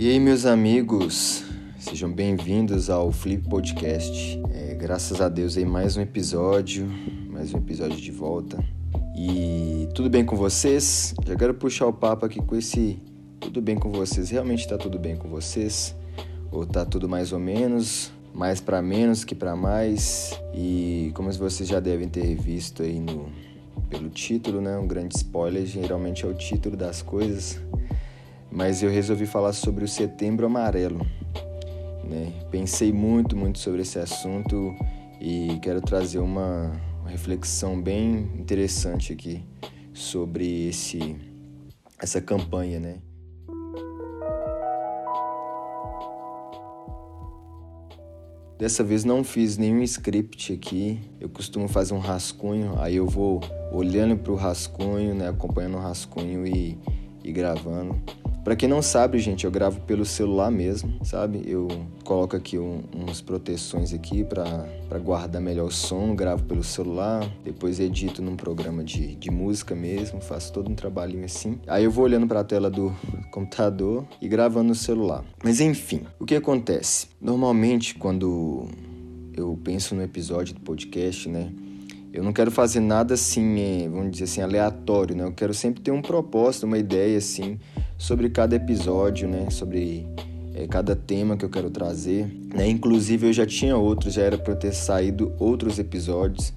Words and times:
E 0.00 0.08
aí, 0.08 0.18
meus 0.18 0.46
amigos, 0.46 1.44
sejam 1.78 2.10
bem-vindos 2.10 2.88
ao 2.88 3.12
Flip 3.12 3.46
Podcast. 3.46 4.40
É, 4.50 4.74
graças 4.74 5.20
a 5.20 5.28
Deus 5.28 5.58
aí 5.58 5.64
mais 5.66 5.94
um 5.94 6.00
episódio, 6.00 6.90
mais 7.28 7.52
um 7.52 7.58
episódio 7.58 7.98
de 7.98 8.10
volta. 8.10 8.64
E 9.14 9.90
tudo 9.94 10.08
bem 10.08 10.24
com 10.24 10.36
vocês? 10.36 11.14
Já 11.26 11.36
quero 11.36 11.52
puxar 11.52 11.86
o 11.86 11.92
papo 11.92 12.24
aqui 12.24 12.40
com 12.40 12.56
esse 12.56 12.98
tudo 13.40 13.60
bem 13.60 13.76
com 13.76 13.92
vocês. 13.92 14.30
Realmente 14.30 14.66
tá 14.66 14.78
tudo 14.78 14.98
bem 14.98 15.16
com 15.16 15.28
vocês? 15.28 15.94
Ou 16.50 16.64
tá 16.64 16.86
tudo 16.86 17.06
mais 17.06 17.30
ou 17.30 17.38
menos? 17.38 18.10
Mais 18.32 18.58
para 18.58 18.80
menos 18.80 19.22
que 19.22 19.34
para 19.34 19.54
mais? 19.54 20.32
E 20.54 21.12
como 21.14 21.30
vocês 21.30 21.68
já 21.68 21.78
devem 21.78 22.08
ter 22.08 22.34
visto 22.36 22.82
aí 22.82 22.98
no 22.98 23.28
pelo 23.90 24.08
título, 24.08 24.62
né? 24.62 24.78
Um 24.78 24.86
grande 24.86 25.14
spoiler, 25.14 25.66
geralmente 25.66 26.24
é 26.24 26.26
o 26.26 26.32
título 26.32 26.74
das 26.74 27.02
coisas 27.02 27.60
mas 28.50 28.82
eu 28.82 28.90
resolvi 28.90 29.26
falar 29.26 29.52
sobre 29.52 29.84
o 29.84 29.88
Setembro 29.88 30.46
Amarelo. 30.46 31.06
Né? 32.04 32.32
Pensei 32.50 32.92
muito, 32.92 33.36
muito 33.36 33.58
sobre 33.58 33.82
esse 33.82 33.98
assunto 33.98 34.74
e 35.20 35.58
quero 35.62 35.80
trazer 35.80 36.18
uma, 36.18 36.72
reflexão 37.10 37.80
bem 37.80 38.30
interessante 38.38 39.12
aqui 39.12 39.42
sobre 39.92 40.68
esse, 40.68 41.16
essa 41.98 42.20
campanha, 42.20 42.78
né? 42.78 42.98
Dessa 48.56 48.84
vez 48.84 49.04
não 49.04 49.24
fiz 49.24 49.56
nenhum 49.56 49.82
script 49.82 50.52
aqui. 50.52 51.00
Eu 51.18 51.30
costumo 51.30 51.66
fazer 51.66 51.94
um 51.94 51.98
rascunho, 51.98 52.78
aí 52.78 52.96
eu 52.96 53.06
vou 53.06 53.40
olhando 53.72 54.16
para 54.18 54.32
o 54.32 54.36
rascunho, 54.36 55.14
né, 55.14 55.30
acompanhando 55.30 55.78
o 55.78 55.80
rascunho 55.80 56.46
e, 56.46 56.78
e 57.24 57.32
gravando. 57.32 57.98
Para 58.42 58.56
quem 58.56 58.68
não 58.68 58.80
sabe, 58.80 59.18
gente, 59.18 59.44
eu 59.44 59.50
gravo 59.50 59.80
pelo 59.82 60.04
celular 60.04 60.50
mesmo, 60.50 61.04
sabe? 61.04 61.42
Eu 61.44 61.68
coloco 62.04 62.34
aqui 62.34 62.58
um, 62.58 62.82
uns 62.94 63.20
proteções 63.20 63.92
aqui 63.92 64.24
para 64.24 64.98
guardar 64.98 65.42
melhor 65.42 65.66
o 65.66 65.70
som, 65.70 66.14
gravo 66.14 66.44
pelo 66.44 66.64
celular, 66.64 67.30
depois 67.44 67.78
edito 67.78 68.22
num 68.22 68.36
programa 68.36 68.82
de, 68.82 69.14
de 69.14 69.30
música 69.30 69.74
mesmo, 69.74 70.22
faço 70.22 70.52
todo 70.54 70.70
um 70.70 70.74
trabalhinho 70.74 71.24
assim. 71.24 71.58
Aí 71.66 71.84
eu 71.84 71.90
vou 71.90 72.04
olhando 72.04 72.26
para 72.26 72.40
a 72.40 72.44
tela 72.44 72.70
do 72.70 72.96
computador 73.30 74.06
e 74.22 74.26
gravando 74.26 74.68
no 74.68 74.74
celular. 74.74 75.22
Mas 75.44 75.60
enfim, 75.60 76.04
o 76.18 76.24
que 76.24 76.34
acontece? 76.34 77.08
Normalmente 77.20 77.94
quando 77.94 78.68
eu 79.36 79.58
penso 79.62 79.94
no 79.94 80.02
episódio 80.02 80.54
do 80.54 80.60
podcast, 80.60 81.28
né? 81.28 81.52
Eu 82.12 82.24
não 82.24 82.32
quero 82.32 82.50
fazer 82.50 82.80
nada 82.80 83.14
assim, 83.14 83.60
é, 83.60 83.88
vamos 83.88 84.10
dizer 84.12 84.24
assim, 84.24 84.40
aleatório, 84.40 85.14
né? 85.14 85.24
Eu 85.24 85.32
quero 85.32 85.54
sempre 85.54 85.80
ter 85.80 85.92
um 85.92 86.02
propósito, 86.02 86.66
uma 86.66 86.78
ideia 86.78 87.18
assim 87.18 87.58
sobre 88.00 88.30
cada 88.30 88.56
episódio, 88.56 89.28
né? 89.28 89.50
Sobre 89.50 90.06
é, 90.54 90.66
cada 90.66 90.96
tema 90.96 91.36
que 91.36 91.44
eu 91.44 91.50
quero 91.50 91.70
trazer. 91.70 92.26
Né? 92.52 92.66
Inclusive 92.66 93.28
eu 93.28 93.32
já 93.32 93.46
tinha 93.46 93.76
outros, 93.76 94.14
já 94.14 94.22
era 94.22 94.38
para 94.38 94.56
ter 94.56 94.72
saído 94.72 95.32
outros 95.38 95.78
episódios. 95.78 96.52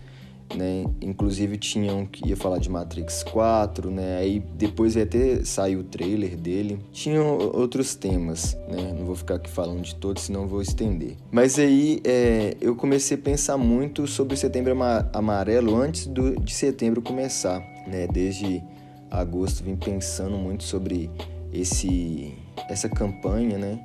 Né? 0.55 0.85
Inclusive 1.01 1.57
tinha 1.57 1.93
um 1.93 2.05
que 2.05 2.29
ia 2.29 2.37
falar 2.37 2.59
de 2.59 2.69
Matrix 2.69 3.23
4, 3.23 3.91
né? 3.91 4.17
Aí 4.17 4.39
depois 4.55 4.95
ia 4.95 5.05
ter 5.05 5.45
sair 5.45 5.75
o 5.75 5.83
trailer 5.83 6.37
dele. 6.37 6.79
Tinha 6.93 7.21
outros 7.21 7.93
temas, 7.93 8.55
né? 8.69 8.93
Não 8.97 9.05
vou 9.05 9.15
ficar 9.15 9.35
aqui 9.35 9.49
falando 9.49 9.81
de 9.81 9.95
todos, 9.95 10.23
senão 10.23 10.47
vou 10.47 10.61
estender. 10.61 11.15
Mas 11.31 11.59
aí 11.59 11.99
é, 12.05 12.55
eu 12.61 12.75
comecei 12.75 13.17
a 13.17 13.19
pensar 13.19 13.57
muito 13.57 14.05
sobre 14.05 14.35
o 14.35 14.37
Setembro 14.37 14.77
Amarelo 15.11 15.75
antes 15.75 16.05
do, 16.05 16.39
de 16.39 16.53
setembro 16.53 17.01
começar, 17.01 17.59
né? 17.87 18.07
Desde 18.07 18.61
agosto 19.09 19.63
vim 19.63 19.75
pensando 19.75 20.35
muito 20.35 20.63
sobre 20.63 21.09
esse 21.53 22.33
essa 22.69 22.89
campanha, 22.89 23.57
né? 23.57 23.79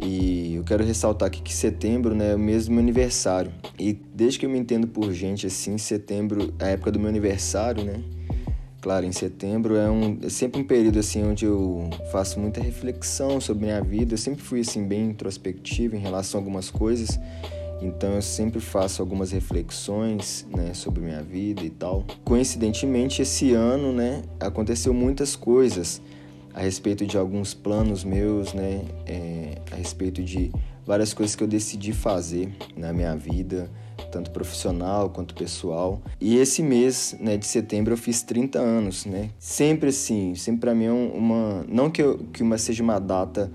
E 0.00 0.54
eu 0.54 0.64
quero 0.64 0.84
ressaltar 0.84 1.26
aqui 1.26 1.42
que 1.42 1.52
setembro 1.52 2.14
né, 2.14 2.32
é 2.32 2.34
o 2.34 2.38
mesmo 2.38 2.74
meu 2.74 2.82
aniversário. 2.82 3.50
E 3.78 3.92
desde 3.92 4.38
que 4.38 4.46
eu 4.46 4.50
me 4.50 4.58
entendo 4.58 4.86
por 4.86 5.12
gente 5.12 5.46
assim, 5.46 5.76
setembro 5.76 6.54
é 6.58 6.66
a 6.66 6.68
época 6.68 6.92
do 6.92 7.00
meu 7.00 7.08
aniversário, 7.08 7.84
né? 7.84 8.00
Claro, 8.80 9.04
em 9.04 9.12
setembro 9.12 9.74
é, 9.74 9.90
um, 9.90 10.18
é 10.22 10.28
sempre 10.28 10.60
um 10.60 10.64
período 10.64 11.00
assim 11.00 11.24
onde 11.24 11.44
eu 11.44 11.90
faço 12.12 12.38
muita 12.38 12.62
reflexão 12.62 13.40
sobre 13.40 13.64
minha 13.64 13.82
vida. 13.82 14.14
Eu 14.14 14.18
sempre 14.18 14.42
fui 14.42 14.60
assim 14.60 14.86
bem 14.86 15.10
introspectivo 15.10 15.96
em 15.96 15.98
relação 15.98 16.38
a 16.38 16.40
algumas 16.42 16.70
coisas. 16.70 17.18
Então 17.82 18.14
eu 18.14 18.22
sempre 18.22 18.60
faço 18.60 19.02
algumas 19.02 19.32
reflexões, 19.32 20.46
né, 20.54 20.74
sobre 20.74 21.00
minha 21.00 21.22
vida 21.22 21.62
e 21.64 21.70
tal. 21.70 22.04
Coincidentemente, 22.24 23.22
esse 23.22 23.52
ano, 23.52 23.92
né, 23.92 24.22
aconteceu 24.40 24.94
muitas 24.94 25.34
coisas 25.34 26.00
a 26.58 26.60
respeito 26.60 27.06
de 27.06 27.16
alguns 27.16 27.54
planos 27.54 28.02
meus, 28.02 28.52
né? 28.52 28.84
É, 29.06 29.58
a 29.70 29.76
respeito 29.76 30.20
de 30.24 30.50
várias 30.84 31.14
coisas 31.14 31.36
que 31.36 31.44
eu 31.44 31.46
decidi 31.46 31.92
fazer 31.92 32.52
na 32.76 32.92
minha 32.92 33.14
vida, 33.14 33.70
tanto 34.10 34.32
profissional 34.32 35.08
quanto 35.08 35.36
pessoal. 35.36 36.02
E 36.20 36.36
esse 36.36 36.60
mês, 36.60 37.16
né, 37.20 37.36
de 37.36 37.46
setembro 37.46 37.92
eu 37.92 37.96
fiz 37.96 38.22
30 38.22 38.58
anos, 38.58 39.06
né? 39.06 39.30
Sempre 39.38 39.90
assim, 39.90 40.34
sempre 40.34 40.62
para 40.62 40.74
mim 40.74 40.86
é 40.86 40.90
uma, 40.90 41.64
não 41.68 41.88
que 41.88 42.02
eu, 42.02 42.18
que 42.32 42.42
uma 42.42 42.58
seja 42.58 42.82
uma 42.82 42.98
data 42.98 43.52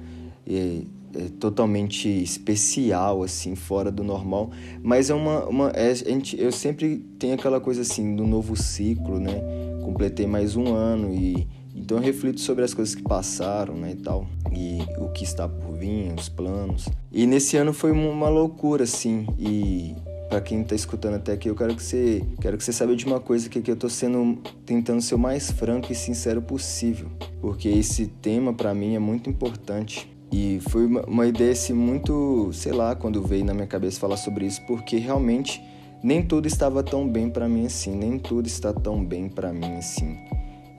é, 0.47 0.83
é, 1.13 1.23
totalmente 1.41 2.07
especial 2.07 3.21
assim, 3.21 3.53
fora 3.53 3.91
do 3.91 4.01
normal, 4.01 4.49
mas 4.81 5.09
é 5.09 5.13
uma, 5.13 5.45
uma 5.45 5.71
é, 5.75 5.93
gente, 5.93 6.39
eu 6.39 6.53
sempre 6.53 6.99
tenho 7.19 7.33
aquela 7.33 7.59
coisa 7.59 7.81
assim 7.81 8.15
do 8.15 8.25
novo 8.25 8.55
ciclo, 8.55 9.19
né? 9.19 9.41
Completei 9.83 10.25
mais 10.25 10.55
um 10.55 10.73
ano 10.73 11.13
e 11.13 11.45
então 11.75 11.97
eu 11.97 12.03
reflito 12.03 12.39
sobre 12.39 12.63
as 12.63 12.73
coisas 12.73 12.93
que 12.93 13.01
passaram, 13.01 13.75
né, 13.75 13.91
e 13.91 13.95
tal, 13.95 14.27
e 14.51 14.79
o 14.99 15.09
que 15.09 15.23
está 15.23 15.47
por 15.47 15.75
vir, 15.75 16.13
os 16.17 16.29
planos. 16.29 16.87
E 17.11 17.25
nesse 17.25 17.57
ano 17.57 17.73
foi 17.73 17.91
uma 17.91 18.29
loucura, 18.29 18.83
assim, 18.83 19.25
e 19.39 19.95
para 20.29 20.39
quem 20.39 20.61
está 20.61 20.75
escutando 20.75 21.15
até 21.15 21.33
aqui, 21.33 21.49
eu 21.49 21.55
quero 21.55 21.75
que 21.75 21.83
você, 21.83 22.23
quero 22.39 22.57
que 22.57 22.63
você 22.63 22.71
saiba 22.71 22.95
de 22.95 23.05
uma 23.05 23.19
coisa 23.19 23.49
que, 23.49 23.61
que 23.61 23.71
eu 23.71 23.75
estou 23.75 23.89
sendo 23.89 24.39
tentando 24.65 25.01
ser 25.01 25.15
o 25.15 25.19
mais 25.19 25.51
franco 25.51 25.91
e 25.91 25.95
sincero 25.95 26.41
possível, 26.41 27.07
porque 27.41 27.69
esse 27.69 28.07
tema 28.07 28.53
para 28.53 28.73
mim 28.73 28.95
é 28.95 28.99
muito 28.99 29.29
importante. 29.29 30.11
E 30.31 30.59
foi 30.69 30.87
uma, 30.87 31.01
uma 31.03 31.27
ideia 31.27 31.51
assim 31.51 31.73
muito, 31.73 32.49
sei 32.53 32.71
lá, 32.71 32.95
quando 32.95 33.21
veio 33.21 33.45
na 33.45 33.53
minha 33.53 33.67
cabeça 33.67 33.99
falar 33.99 34.17
sobre 34.17 34.47
isso, 34.47 34.59
porque 34.65 34.97
realmente 34.97 35.61
nem 36.03 36.23
tudo 36.23 36.47
estava 36.47 36.81
tão 36.81 37.07
bem 37.07 37.29
para 37.29 37.47
mim 37.47 37.67
assim, 37.67 37.95
nem 37.95 38.17
tudo 38.17 38.47
está 38.47 38.73
tão 38.73 39.05
bem 39.05 39.29
para 39.29 39.53
mim 39.53 39.75
assim 39.75 40.17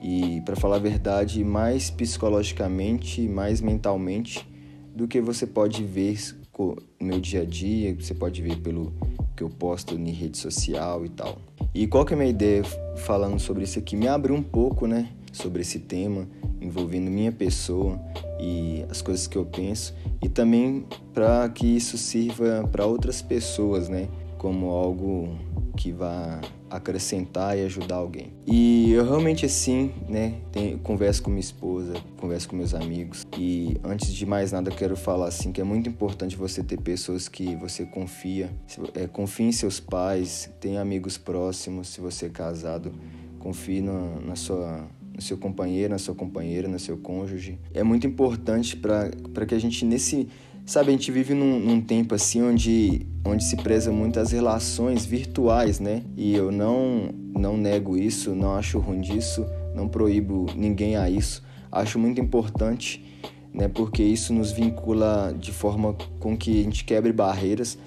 e, 0.01 0.41
para 0.45 0.55
falar 0.55 0.77
a 0.77 0.79
verdade, 0.79 1.43
mais 1.43 1.89
psicologicamente, 1.89 3.21
mais 3.27 3.61
mentalmente 3.61 4.47
do 4.95 5.07
que 5.07 5.19
você 5.19 5.45
pode 5.45 5.83
ver 5.83 6.17
no 6.57 6.77
meu 7.01 7.19
dia 7.19 7.41
a 7.41 7.45
dia, 7.45 7.93
você 7.93 8.13
pode 8.13 8.41
ver 8.41 8.57
pelo 8.57 8.93
que 9.35 9.43
eu 9.43 9.49
posto 9.49 9.95
em 9.95 10.11
rede 10.11 10.37
social 10.37 11.05
e 11.05 11.09
tal. 11.09 11.37
E 11.73 11.85
qual 11.85 12.05
que 12.05 12.13
é 12.13 12.15
a 12.15 12.17
minha 12.17 12.29
ideia 12.29 12.63
falando 12.95 13.39
sobre 13.39 13.65
isso 13.65 13.77
aqui? 13.77 13.95
Me 13.95 14.07
abre 14.07 14.31
um 14.31 14.41
pouco, 14.41 14.87
né, 14.87 15.09
sobre 15.33 15.61
esse 15.61 15.79
tema 15.79 16.27
envolvendo 16.61 17.11
minha 17.11 17.31
pessoa 17.31 17.99
e 18.39 18.83
as 18.89 19.01
coisas 19.01 19.27
que 19.27 19.37
eu 19.37 19.45
penso 19.45 19.93
e 20.21 20.29
também 20.29 20.85
para 21.13 21.47
que 21.49 21.67
isso 21.67 21.97
sirva 21.97 22.67
para 22.71 22.85
outras 22.85 23.21
pessoas, 23.21 23.89
né, 23.89 24.07
como 24.45 24.69
algo 24.69 25.35
que 25.75 25.91
vá 25.91 26.39
acrescentar 26.69 27.57
e 27.57 27.65
ajudar 27.65 27.95
alguém. 27.95 28.31
E 28.45 28.91
eu 28.91 29.03
realmente 29.03 29.43
assim, 29.43 29.91
né, 30.07 30.35
tenho, 30.51 30.77
converso 30.77 31.23
com 31.23 31.31
minha 31.31 31.39
esposa, 31.39 31.95
converso 32.15 32.47
com 32.47 32.55
meus 32.55 32.75
amigos 32.75 33.25
e 33.35 33.75
antes 33.83 34.13
de 34.13 34.23
mais 34.23 34.51
nada 34.51 34.69
quero 34.69 34.95
falar 34.95 35.29
assim 35.29 35.51
que 35.51 35.59
é 35.59 35.63
muito 35.63 35.89
importante 35.89 36.35
você 36.35 36.61
ter 36.61 36.79
pessoas 36.79 37.27
que 37.27 37.55
você 37.55 37.87
confia, 37.87 38.51
é, 38.93 39.07
confie 39.07 39.45
em 39.45 39.51
seus 39.51 39.79
pais, 39.79 40.47
tenha 40.61 40.79
amigos 40.79 41.17
próximos, 41.17 41.87
se 41.87 41.99
você 41.99 42.27
é 42.27 42.29
casado, 42.29 42.93
confie 43.39 43.81
no, 43.81 44.21
na 44.21 44.35
sua 44.35 44.87
no 45.11 45.21
seu 45.21 45.37
companheiro, 45.37 45.93
na 45.93 45.97
sua 45.97 46.13
companheira, 46.13 46.67
no 46.67 46.77
seu 46.77 46.97
cônjuge. 46.97 47.57
É 47.73 47.81
muito 47.83 48.05
importante 48.05 48.75
para 48.75 49.45
que 49.47 49.55
a 49.55 49.59
gente 49.59 49.85
nesse 49.85 50.27
Sabe, 50.65 50.89
a 50.89 50.91
gente 50.93 51.11
vive 51.11 51.35
num, 51.35 51.59
num, 51.59 51.79
tempo 51.79 52.15
assim 52.15 52.41
onde, 52.41 53.05
onde 53.23 53.43
se 53.43 53.55
preza 53.55 53.91
muito 53.91 54.19
as 54.19 54.31
relações 54.31 55.05
virtuais, 55.05 55.79
né? 55.79 56.01
E 56.17 56.33
eu 56.33 56.51
não, 56.51 57.09
não 57.35 57.55
nego 57.55 57.95
isso, 57.95 58.33
não 58.33 58.55
acho 58.55 58.79
ruim 58.79 58.99
disso, 58.99 59.45
não 59.75 59.87
proíbo 59.87 60.47
ninguém 60.55 60.95
a 60.95 61.07
isso. 61.07 61.43
Acho 61.71 61.99
muito 61.99 62.19
importante, 62.19 63.05
né? 63.53 63.67
Porque 63.67 64.01
isso 64.01 64.33
nos 64.33 64.51
vincula 64.51 65.35
de 65.39 65.51
forma 65.51 65.95
com 66.19 66.35
que 66.35 66.61
a 66.61 66.63
gente 66.63 66.83
quebre 66.83 67.13
barreiras, 67.13 67.77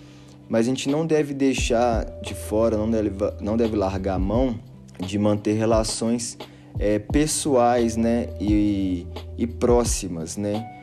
mas 0.48 0.66
a 0.66 0.70
gente 0.70 0.88
não 0.88 1.04
deve 1.04 1.34
deixar 1.34 2.04
de 2.22 2.32
fora, 2.32 2.76
não 2.76 2.88
deve, 2.88 3.10
não 3.40 3.56
deve 3.56 3.74
largar 3.74 4.14
a 4.14 4.20
mão 4.20 4.56
de 5.04 5.18
manter 5.18 5.54
relações 5.54 6.38
é, 6.78 7.00
pessoais, 7.00 7.96
né? 7.96 8.28
E, 8.40 9.04
e 9.36 9.48
próximas, 9.48 10.36
né? 10.36 10.77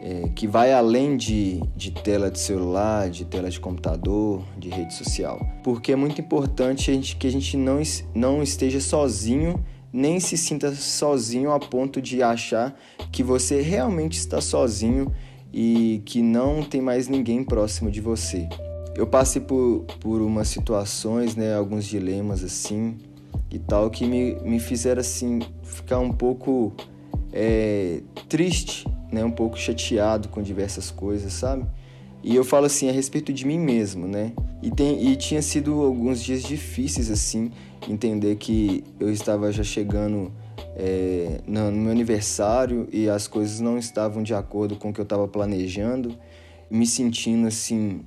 É, 0.00 0.28
que 0.34 0.46
vai 0.46 0.72
além 0.72 1.16
de, 1.16 1.60
de 1.74 1.90
tela 1.90 2.30
de 2.30 2.38
celular, 2.38 3.08
de 3.08 3.24
tela 3.24 3.48
de 3.48 3.58
computador, 3.58 4.42
de 4.58 4.68
rede 4.68 4.94
social. 4.94 5.40
Porque 5.62 5.92
é 5.92 5.96
muito 5.96 6.20
importante 6.20 6.90
a 6.90 6.94
gente, 6.94 7.16
que 7.16 7.26
a 7.26 7.30
gente 7.30 7.56
não, 7.56 7.80
não 8.14 8.42
esteja 8.42 8.80
sozinho, 8.80 9.64
nem 9.92 10.18
se 10.20 10.36
sinta 10.36 10.74
sozinho 10.74 11.52
a 11.52 11.60
ponto 11.60 12.02
de 12.02 12.22
achar 12.22 12.78
que 13.12 13.22
você 13.22 13.62
realmente 13.62 14.18
está 14.18 14.40
sozinho 14.40 15.12
e 15.52 16.02
que 16.04 16.20
não 16.20 16.62
tem 16.62 16.80
mais 16.80 17.06
ninguém 17.06 17.44
próximo 17.44 17.90
de 17.90 18.00
você. 18.00 18.48
Eu 18.96 19.06
passei 19.06 19.40
por, 19.40 19.84
por 20.00 20.20
umas 20.20 20.48
situações, 20.48 21.36
né, 21.36 21.54
alguns 21.54 21.84
dilemas 21.84 22.42
assim 22.42 22.96
e 23.50 23.58
tal, 23.58 23.88
que 23.88 24.04
me, 24.04 24.34
me 24.40 24.58
fizeram 24.58 25.00
assim 25.00 25.40
ficar 25.62 26.00
um 26.00 26.12
pouco 26.12 26.72
é, 27.32 28.00
triste, 28.28 28.84
né, 29.14 29.24
um 29.24 29.30
pouco 29.30 29.56
chateado 29.56 30.28
com 30.28 30.42
diversas 30.42 30.90
coisas, 30.90 31.32
sabe? 31.32 31.64
E 32.22 32.34
eu 32.34 32.44
falo 32.44 32.66
assim 32.66 32.88
a 32.88 32.92
respeito 32.92 33.32
de 33.32 33.46
mim 33.46 33.58
mesmo, 33.58 34.08
né? 34.08 34.32
E, 34.62 34.70
tem, 34.70 35.06
e 35.08 35.14
tinha 35.14 35.42
sido 35.42 35.82
alguns 35.82 36.22
dias 36.22 36.42
difíceis, 36.42 37.10
assim, 37.10 37.52
entender 37.88 38.36
que 38.36 38.82
eu 38.98 39.12
estava 39.12 39.52
já 39.52 39.62
chegando 39.62 40.32
é, 40.74 41.40
no 41.46 41.70
meu 41.70 41.92
aniversário 41.92 42.88
e 42.90 43.08
as 43.08 43.28
coisas 43.28 43.60
não 43.60 43.78
estavam 43.78 44.22
de 44.22 44.34
acordo 44.34 44.76
com 44.76 44.88
o 44.88 44.92
que 44.92 45.00
eu 45.00 45.04
estava 45.04 45.28
planejando, 45.28 46.16
me 46.70 46.86
sentindo 46.86 47.46
assim, 47.46 48.00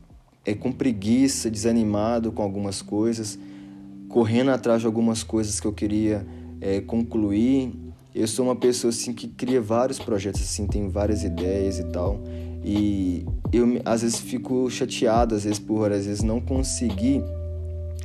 é, 0.43 0.53
com 0.53 0.71
preguiça, 0.71 1.49
desanimado 1.49 2.31
com 2.31 2.41
algumas 2.41 2.81
coisas, 2.81 3.37
correndo 4.09 4.49
atrás 4.49 4.81
de 4.81 4.87
algumas 4.87 5.21
coisas 5.21 5.59
que 5.59 5.67
eu 5.67 5.73
queria 5.73 6.25
é, 6.59 6.81
concluir. 6.81 7.71
Eu 8.17 8.27
sou 8.27 8.45
uma 8.45 8.55
pessoa 8.55 8.89
assim 8.89 9.13
que 9.13 9.27
cria 9.27 9.61
vários 9.61 9.99
projetos, 9.99 10.41
assim, 10.41 10.65
tem 10.65 10.89
várias 10.89 11.23
ideias 11.23 11.77
e 11.77 11.83
tal. 11.83 12.19
E 12.65 13.23
eu 13.53 13.79
às 13.85 14.01
vezes 14.01 14.19
fico 14.19 14.67
chateado, 14.71 15.35
às 15.35 15.43
vezes 15.43 15.59
por 15.59 15.91
às 15.91 16.07
vezes 16.07 16.23
não 16.23 16.41
conseguir 16.41 17.23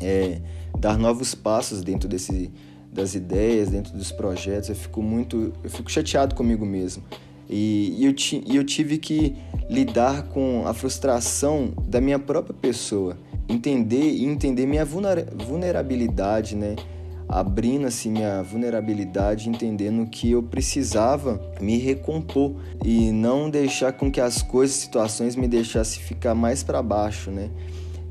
é, 0.02 0.38
dar 0.78 0.98
novos 0.98 1.34
passos 1.34 1.80
dentro 1.80 2.06
desse 2.06 2.50
das 2.92 3.14
ideias, 3.14 3.70
dentro 3.70 3.96
dos 3.96 4.12
projetos. 4.12 4.68
Eu 4.68 4.74
fico 4.74 5.02
muito, 5.02 5.50
eu 5.64 5.70
fico 5.70 5.90
chateado 5.90 6.34
comigo 6.34 6.66
mesmo. 6.66 7.02
E, 7.48 7.96
e 7.98 8.04
eu, 8.04 8.12
ti, 8.12 8.44
eu 8.46 8.64
tive 8.64 8.98
que 8.98 9.34
lidar 9.70 10.24
com 10.24 10.64
a 10.66 10.74
frustração 10.74 11.72
da 11.88 12.02
minha 12.02 12.18
própria 12.18 12.54
pessoa, 12.54 13.16
entender 13.48 14.12
e 14.12 14.24
entender 14.26 14.66
minha 14.66 14.84
vulnerabilidade, 14.84 16.54
né? 16.54 16.76
Abrindo 17.32 17.86
assim 17.86 18.10
minha 18.10 18.42
vulnerabilidade, 18.42 19.48
entendendo 19.48 20.06
que 20.06 20.30
eu 20.30 20.42
precisava 20.42 21.40
me 21.58 21.78
recompor 21.78 22.56
e 22.84 23.10
não 23.10 23.48
deixar 23.48 23.92
com 23.94 24.10
que 24.10 24.20
as 24.20 24.42
coisas, 24.42 24.76
situações 24.76 25.34
me 25.34 25.48
deixassem 25.48 26.02
ficar 26.02 26.34
mais 26.34 26.62
para 26.62 26.82
baixo, 26.82 27.30
né? 27.30 27.48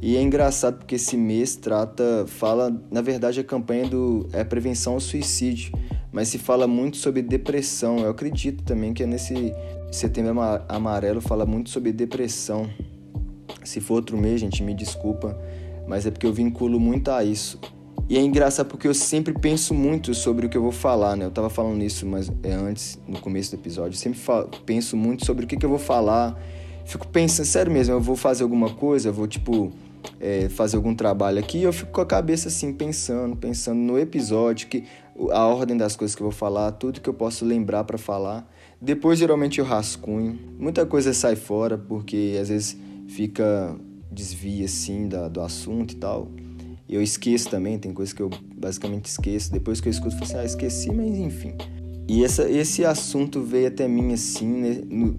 E 0.01 0.17
é 0.17 0.21
engraçado 0.21 0.79
porque 0.79 0.95
esse 0.95 1.15
mês 1.15 1.55
trata, 1.55 2.25
fala, 2.27 2.75
na 2.89 3.01
verdade 3.01 3.39
a 3.39 3.43
campanha 3.43 3.87
do 3.87 4.27
é 4.33 4.43
prevenção 4.43 4.93
ao 4.93 4.99
suicídio, 4.99 5.71
mas 6.11 6.29
se 6.29 6.39
fala 6.39 6.65
muito 6.65 6.97
sobre 6.97 7.21
depressão. 7.21 7.99
Eu 7.99 8.09
acredito 8.09 8.63
também 8.63 8.91
que 8.91 9.03
é 9.03 9.05
nesse 9.05 9.53
setembro 9.91 10.41
amarelo 10.67 11.21
fala 11.21 11.45
muito 11.45 11.69
sobre 11.69 11.91
depressão. 11.91 12.67
Se 13.63 13.79
for 13.79 13.95
outro 13.95 14.17
mês, 14.17 14.41
gente, 14.41 14.63
me 14.63 14.73
desculpa, 14.73 15.39
mas 15.87 16.07
é 16.07 16.09
porque 16.09 16.25
eu 16.25 16.33
vinculo 16.33 16.79
muito 16.79 17.11
a 17.11 17.23
isso. 17.23 17.59
E 18.11 18.17
é 18.17 18.21
engraçado 18.21 18.67
porque 18.67 18.89
eu 18.89 18.93
sempre 18.93 19.33
penso 19.33 19.73
muito 19.73 20.13
sobre 20.13 20.45
o 20.45 20.49
que 20.49 20.57
eu 20.57 20.61
vou 20.61 20.73
falar, 20.73 21.15
né? 21.15 21.23
Eu 21.23 21.31
tava 21.31 21.49
falando 21.49 21.81
isso 21.81 22.05
mas 22.05 22.29
é 22.43 22.51
antes, 22.51 22.99
no 23.07 23.17
começo 23.21 23.51
do 23.51 23.61
episódio. 23.61 23.95
Eu 23.95 24.01
sempre 24.01 24.19
falo, 24.19 24.49
penso 24.65 24.97
muito 24.97 25.25
sobre 25.25 25.45
o 25.45 25.47
que, 25.47 25.55
que 25.55 25.65
eu 25.65 25.69
vou 25.69 25.79
falar. 25.79 26.37
Fico 26.83 27.07
pensando, 27.07 27.45
sério 27.45 27.71
mesmo, 27.71 27.93
eu 27.93 28.01
vou 28.01 28.17
fazer 28.17 28.43
alguma 28.43 28.69
coisa, 28.69 29.07
eu 29.07 29.13
vou, 29.13 29.29
tipo, 29.29 29.71
é, 30.19 30.49
fazer 30.49 30.75
algum 30.75 30.93
trabalho 30.93 31.39
aqui. 31.39 31.63
eu 31.63 31.71
fico 31.71 31.93
com 31.93 32.01
a 32.01 32.05
cabeça 32.05 32.49
assim, 32.49 32.73
pensando, 32.73 33.33
pensando 33.37 33.79
no 33.79 33.97
episódio, 33.97 34.67
que 34.67 34.83
a 35.31 35.47
ordem 35.47 35.77
das 35.77 35.95
coisas 35.95 36.13
que 36.13 36.21
eu 36.21 36.29
vou 36.29 36.37
falar, 36.37 36.73
tudo 36.73 36.99
que 36.99 37.07
eu 37.07 37.13
posso 37.13 37.45
lembrar 37.45 37.85
para 37.85 37.97
falar. 37.97 38.45
Depois, 38.81 39.19
geralmente, 39.19 39.59
eu 39.59 39.65
rascunho. 39.65 40.37
Muita 40.59 40.85
coisa 40.85 41.13
sai 41.13 41.37
fora, 41.37 41.77
porque 41.77 42.37
às 42.41 42.49
vezes 42.49 42.77
fica 43.07 43.73
desvia 44.11 44.65
assim 44.65 45.07
da, 45.07 45.29
do 45.29 45.39
assunto 45.39 45.93
e 45.93 45.95
tal. 45.95 46.29
Eu 46.91 47.01
esqueço 47.01 47.49
também, 47.49 47.79
tem 47.79 47.93
coisas 47.93 48.13
que 48.13 48.21
eu 48.21 48.29
basicamente 48.57 49.05
esqueço. 49.05 49.49
Depois 49.49 49.79
que 49.79 49.87
eu 49.87 49.91
escuto, 49.91 50.13
eu 50.13 50.19
falo 50.19 50.23
assim, 50.25 50.37
ah, 50.39 50.45
esqueci, 50.45 50.91
mas 50.91 51.17
enfim. 51.17 51.53
E 52.05 52.25
essa, 52.25 52.49
esse 52.49 52.83
assunto 52.83 53.41
veio 53.41 53.69
até 53.69 53.87
mim 53.87 54.11
assim, 54.11 54.45
né, 54.45 54.81
no, 54.89 55.13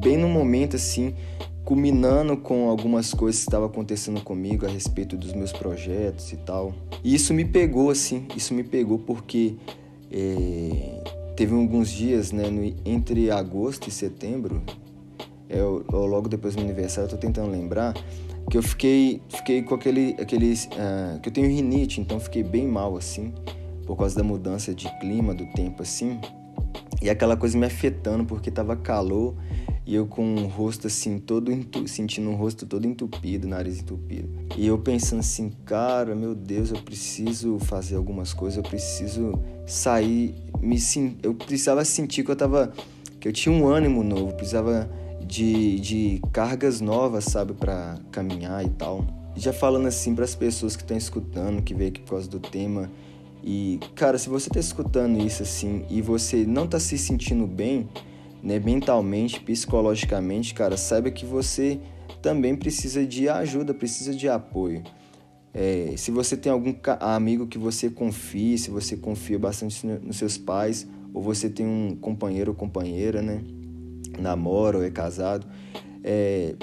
bem 0.00 0.16
no 0.16 0.26
momento 0.26 0.76
assim, 0.76 1.14
culminando 1.62 2.38
com 2.38 2.70
algumas 2.70 3.12
coisas 3.12 3.42
que 3.42 3.48
estavam 3.48 3.66
acontecendo 3.66 4.22
comigo 4.22 4.64
a 4.64 4.68
respeito 4.70 5.18
dos 5.18 5.34
meus 5.34 5.52
projetos 5.52 6.32
e 6.32 6.38
tal. 6.38 6.74
E 7.04 7.14
isso 7.14 7.34
me 7.34 7.44
pegou 7.44 7.90
assim, 7.90 8.26
isso 8.34 8.54
me 8.54 8.64
pegou 8.64 8.98
porque 8.98 9.56
é, 10.10 11.02
teve 11.36 11.54
alguns 11.54 11.90
dias, 11.90 12.32
né, 12.32 12.48
no, 12.48 12.74
entre 12.84 13.30
agosto 13.30 13.88
e 13.88 13.90
setembro, 13.92 14.62
é, 15.50 15.60
logo 15.62 16.28
depois 16.28 16.54
do 16.54 16.62
meu 16.62 16.70
aniversário, 16.70 17.06
eu 17.06 17.10
tô 17.10 17.16
tentando 17.16 17.50
lembrar, 17.50 17.94
que 18.48 18.56
eu 18.56 18.62
fiquei, 18.62 19.20
fiquei 19.28 19.62
com 19.62 19.74
aquele, 19.74 20.16
aquele 20.20 20.52
uh, 20.52 21.20
que 21.20 21.28
eu 21.28 21.32
tenho 21.32 21.48
rinite, 21.48 22.00
então 22.00 22.18
fiquei 22.18 22.42
bem 22.42 22.66
mal 22.66 22.96
assim, 22.96 23.32
por 23.86 23.96
causa 23.96 24.16
da 24.16 24.22
mudança 24.22 24.74
de 24.74 24.88
clima, 24.98 25.34
do 25.34 25.46
tempo 25.52 25.82
assim, 25.82 26.20
e 27.02 27.10
aquela 27.10 27.36
coisa 27.36 27.58
me 27.58 27.66
afetando 27.66 28.24
porque 28.24 28.50
tava 28.50 28.76
calor 28.76 29.34
e 29.86 29.94
eu 29.94 30.06
com 30.06 30.34
o 30.36 30.46
rosto 30.46 30.86
assim 30.86 31.18
todo 31.18 31.50
sentindo 31.86 32.30
o 32.30 32.34
rosto 32.36 32.66
todo 32.66 32.86
entupido, 32.86 33.48
nariz 33.48 33.80
entupido. 33.80 34.28
E 34.56 34.66
eu 34.66 34.78
pensando 34.78 35.20
assim, 35.20 35.50
cara, 35.64 36.14
meu 36.14 36.34
Deus, 36.34 36.70
eu 36.70 36.80
preciso 36.82 37.58
fazer 37.58 37.96
algumas 37.96 38.32
coisas, 38.32 38.58
eu 38.58 38.62
preciso 38.62 39.32
sair, 39.66 40.34
me 40.60 40.78
eu 41.22 41.34
precisava 41.34 41.84
sentir 41.84 42.22
que 42.22 42.30
eu 42.30 42.36
tava 42.36 42.72
que 43.18 43.28
eu 43.28 43.32
tinha 43.32 43.54
um 43.54 43.66
ânimo 43.66 44.02
novo, 44.02 44.34
precisava 44.34 44.90
de, 45.30 45.78
de 45.78 46.22
cargas 46.32 46.80
novas, 46.80 47.24
sabe, 47.24 47.54
para 47.54 47.96
caminhar 48.10 48.64
e 48.66 48.68
tal. 48.70 49.06
Já 49.36 49.52
falando 49.52 49.86
assim 49.86 50.12
para 50.12 50.24
as 50.24 50.34
pessoas 50.34 50.74
que 50.74 50.82
estão 50.82 50.96
escutando, 50.96 51.62
que 51.62 51.72
veio 51.72 51.90
aqui 51.90 52.00
por 52.00 52.10
causa 52.10 52.28
do 52.28 52.40
tema. 52.40 52.90
E, 53.42 53.78
cara, 53.94 54.18
se 54.18 54.28
você 54.28 54.50
tá 54.50 54.58
escutando 54.58 55.24
isso 55.24 55.44
assim 55.44 55.86
e 55.88 56.02
você 56.02 56.44
não 56.44 56.66
tá 56.66 56.80
se 56.80 56.98
sentindo 56.98 57.46
bem, 57.46 57.88
né, 58.42 58.58
mentalmente, 58.58 59.40
psicologicamente, 59.40 60.52
cara, 60.52 60.76
saiba 60.76 61.10
que 61.12 61.24
você 61.24 61.78
também 62.20 62.56
precisa 62.56 63.06
de 63.06 63.28
ajuda, 63.28 63.72
precisa 63.72 64.12
de 64.12 64.28
apoio. 64.28 64.82
É, 65.54 65.94
se 65.96 66.10
você 66.10 66.36
tem 66.36 66.50
algum 66.50 66.74
amigo 66.98 67.46
que 67.46 67.56
você 67.56 67.88
confie, 67.88 68.58
se 68.58 68.68
você 68.68 68.96
confia 68.96 69.38
bastante 69.38 69.86
nos 69.86 70.16
seus 70.16 70.36
pais, 70.36 70.88
ou 71.14 71.22
você 71.22 71.48
tem 71.48 71.64
um 71.64 71.96
companheiro 71.96 72.50
ou 72.50 72.56
companheira, 72.56 73.22
né? 73.22 73.42
Namora 74.18 74.78
ou 74.78 74.84
é 74.84 74.90
casado, 74.90 75.46
é, 76.02 76.54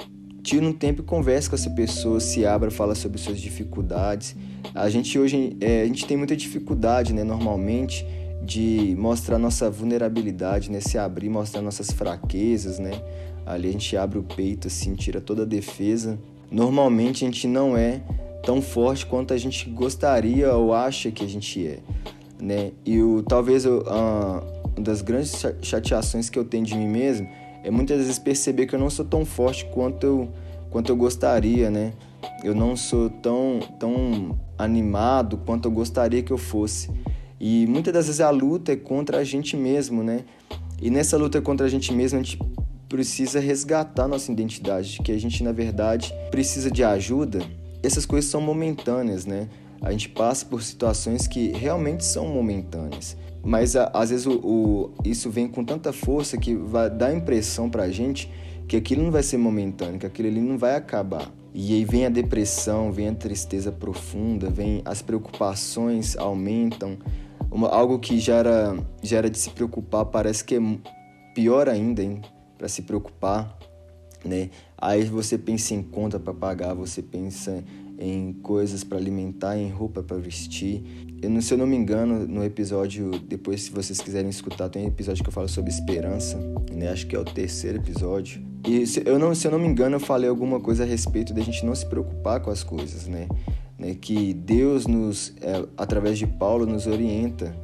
tira 0.42 0.64
um 0.64 0.72
tempo 0.72 1.02
e 1.02 1.04
converse 1.04 1.48
com 1.48 1.56
essa 1.56 1.70
pessoa, 1.70 2.20
se 2.20 2.46
abra, 2.46 2.70
fala 2.70 2.94
sobre 2.94 3.18
suas 3.18 3.40
dificuldades. 3.40 4.34
A 4.74 4.88
gente 4.88 5.18
hoje 5.18 5.56
é, 5.60 5.82
a 5.82 5.86
gente 5.86 6.06
tem 6.06 6.16
muita 6.16 6.36
dificuldade, 6.36 7.12
né, 7.12 7.22
normalmente, 7.22 8.06
de 8.42 8.94
mostrar 8.98 9.38
nossa 9.38 9.68
vulnerabilidade, 9.68 10.70
né, 10.70 10.80
se 10.80 10.96
abrir, 10.96 11.28
mostrar 11.28 11.60
nossas 11.60 11.90
fraquezas, 11.90 12.78
né. 12.78 12.92
Ali 13.44 13.68
a 13.68 13.72
gente 13.72 13.96
abre 13.96 14.18
o 14.18 14.22
peito, 14.22 14.68
assim, 14.68 14.94
tira 14.94 15.20
toda 15.20 15.42
a 15.42 15.46
defesa. 15.46 16.18
Normalmente 16.50 17.24
a 17.24 17.28
gente 17.28 17.46
não 17.46 17.76
é 17.76 18.00
tão 18.42 18.62
forte 18.62 19.04
quanto 19.04 19.34
a 19.34 19.36
gente 19.36 19.68
gostaria 19.68 20.54
ou 20.54 20.72
acha 20.72 21.10
que 21.10 21.24
a 21.24 21.28
gente 21.28 21.66
é, 21.66 21.78
né. 22.40 22.72
E 22.86 23.02
o 23.02 23.22
talvez 23.22 23.66
uh, 23.66 23.80
uma 24.78 24.84
das 24.84 25.02
grandes 25.02 25.32
chateações 25.60 26.30
que 26.30 26.38
eu 26.38 26.44
tenho 26.44 26.64
de 26.64 26.76
mim 26.76 26.86
mesmo 26.86 27.28
é 27.64 27.70
muitas 27.70 27.98
vezes 27.98 28.18
perceber 28.18 28.66
que 28.66 28.74
eu 28.74 28.78
não 28.78 28.88
sou 28.88 29.04
tão 29.04 29.24
forte 29.24 29.66
quanto 29.66 30.06
eu, 30.06 30.28
quanto 30.70 30.90
eu 30.90 30.96
gostaria, 30.96 31.70
né? 31.70 31.92
Eu 32.44 32.54
não 32.54 32.76
sou 32.76 33.10
tão, 33.10 33.58
tão 33.78 34.38
animado 34.56 35.36
quanto 35.38 35.66
eu 35.66 35.72
gostaria 35.72 36.22
que 36.22 36.32
eu 36.32 36.38
fosse. 36.38 36.88
E 37.40 37.66
muitas 37.66 37.92
das 37.92 38.06
vezes 38.06 38.20
a 38.20 38.30
luta 38.30 38.72
é 38.72 38.76
contra 38.76 39.18
a 39.18 39.24
gente 39.24 39.56
mesmo, 39.56 40.02
né? 40.02 40.24
E 40.80 40.90
nessa 40.90 41.16
luta 41.16 41.42
contra 41.42 41.66
a 41.66 41.68
gente 41.68 41.92
mesmo, 41.92 42.18
a 42.18 42.22
gente 42.22 42.38
precisa 42.88 43.40
resgatar 43.40 44.06
nossa 44.06 44.30
identidade, 44.30 44.92
de 44.92 45.02
que 45.02 45.12
a 45.12 45.18
gente, 45.18 45.42
na 45.42 45.52
verdade, 45.52 46.14
precisa 46.30 46.70
de 46.70 46.84
ajuda. 46.84 47.40
Essas 47.82 48.06
coisas 48.06 48.30
são 48.30 48.40
momentâneas, 48.40 49.26
né? 49.26 49.48
A 49.82 49.90
gente 49.90 50.08
passa 50.08 50.46
por 50.46 50.62
situações 50.62 51.26
que 51.26 51.50
realmente 51.50 52.04
são 52.04 52.26
momentâneas. 52.28 53.16
Mas 53.42 53.76
às 53.76 54.10
vezes 54.10 54.26
o, 54.26 54.38
o, 54.38 54.94
isso 55.04 55.30
vem 55.30 55.48
com 55.48 55.64
tanta 55.64 55.92
força 55.92 56.36
que 56.36 56.54
vai 56.54 56.90
dar 56.90 57.08
a 57.08 57.14
impressão 57.14 57.70
pra 57.70 57.88
gente 57.88 58.30
que 58.66 58.76
aquilo 58.76 59.02
não 59.02 59.10
vai 59.10 59.22
ser 59.22 59.38
momentâneo, 59.38 59.98
que 59.98 60.06
aquilo 60.06 60.28
ali 60.28 60.40
não 60.40 60.58
vai 60.58 60.76
acabar. 60.76 61.30
E 61.54 61.74
aí 61.74 61.84
vem 61.84 62.04
a 62.04 62.10
depressão, 62.10 62.92
vem 62.92 63.08
a 63.08 63.14
tristeza 63.14 63.72
profunda, 63.72 64.50
vem 64.50 64.82
as 64.84 65.00
preocupações 65.00 66.16
aumentam. 66.16 66.98
Uma, 67.50 67.68
algo 67.68 67.98
que 67.98 68.20
já 68.20 68.36
era, 68.36 68.76
já 69.02 69.18
era 69.18 69.30
de 69.30 69.38
se 69.38 69.50
preocupar 69.50 70.04
parece 70.06 70.44
que 70.44 70.56
é 70.56 70.60
pior 71.34 71.68
ainda, 71.68 72.02
hein, 72.02 72.20
para 72.58 72.68
se 72.68 72.82
preocupar, 72.82 73.58
né? 74.24 74.50
Aí 74.76 75.04
você 75.04 75.38
pensa 75.38 75.74
em 75.74 75.82
conta 75.82 76.20
para 76.20 76.34
pagar, 76.34 76.74
você 76.74 77.00
pensa 77.00 77.64
em 77.98 78.32
coisas 78.34 78.84
para 78.84 78.98
alimentar, 78.98 79.56
em 79.56 79.70
roupa 79.70 80.02
para 80.02 80.18
vestir. 80.18 81.07
Eu, 81.20 81.42
se 81.42 81.52
eu 81.52 81.58
não 81.58 81.66
me 81.66 81.76
engano, 81.76 82.26
no 82.26 82.44
episódio, 82.44 83.10
depois 83.20 83.62
se 83.62 83.70
vocês 83.70 84.00
quiserem 84.00 84.30
escutar, 84.30 84.68
tem 84.68 84.84
um 84.84 84.88
episódio 84.88 85.22
que 85.22 85.28
eu 85.28 85.32
falo 85.32 85.48
sobre 85.48 85.70
esperança, 85.70 86.38
né? 86.72 86.90
Acho 86.90 87.06
que 87.06 87.16
é 87.16 87.18
o 87.18 87.24
terceiro 87.24 87.78
episódio. 87.78 88.40
E 88.66 88.86
se 88.86 89.02
eu, 89.04 89.18
não, 89.18 89.34
se 89.34 89.46
eu 89.46 89.50
não 89.50 89.58
me 89.58 89.66
engano, 89.66 89.96
eu 89.96 90.00
falei 90.00 90.28
alguma 90.28 90.60
coisa 90.60 90.84
a 90.84 90.86
respeito 90.86 91.34
de 91.34 91.40
a 91.40 91.44
gente 91.44 91.64
não 91.66 91.74
se 91.74 91.86
preocupar 91.86 92.40
com 92.40 92.50
as 92.50 92.62
coisas, 92.62 93.08
né? 93.08 93.26
né? 93.78 93.96
Que 94.00 94.32
Deus, 94.32 94.86
nos, 94.86 95.34
é, 95.40 95.64
através 95.76 96.18
de 96.18 96.26
Paulo, 96.26 96.66
nos 96.66 96.86
orienta 96.86 97.54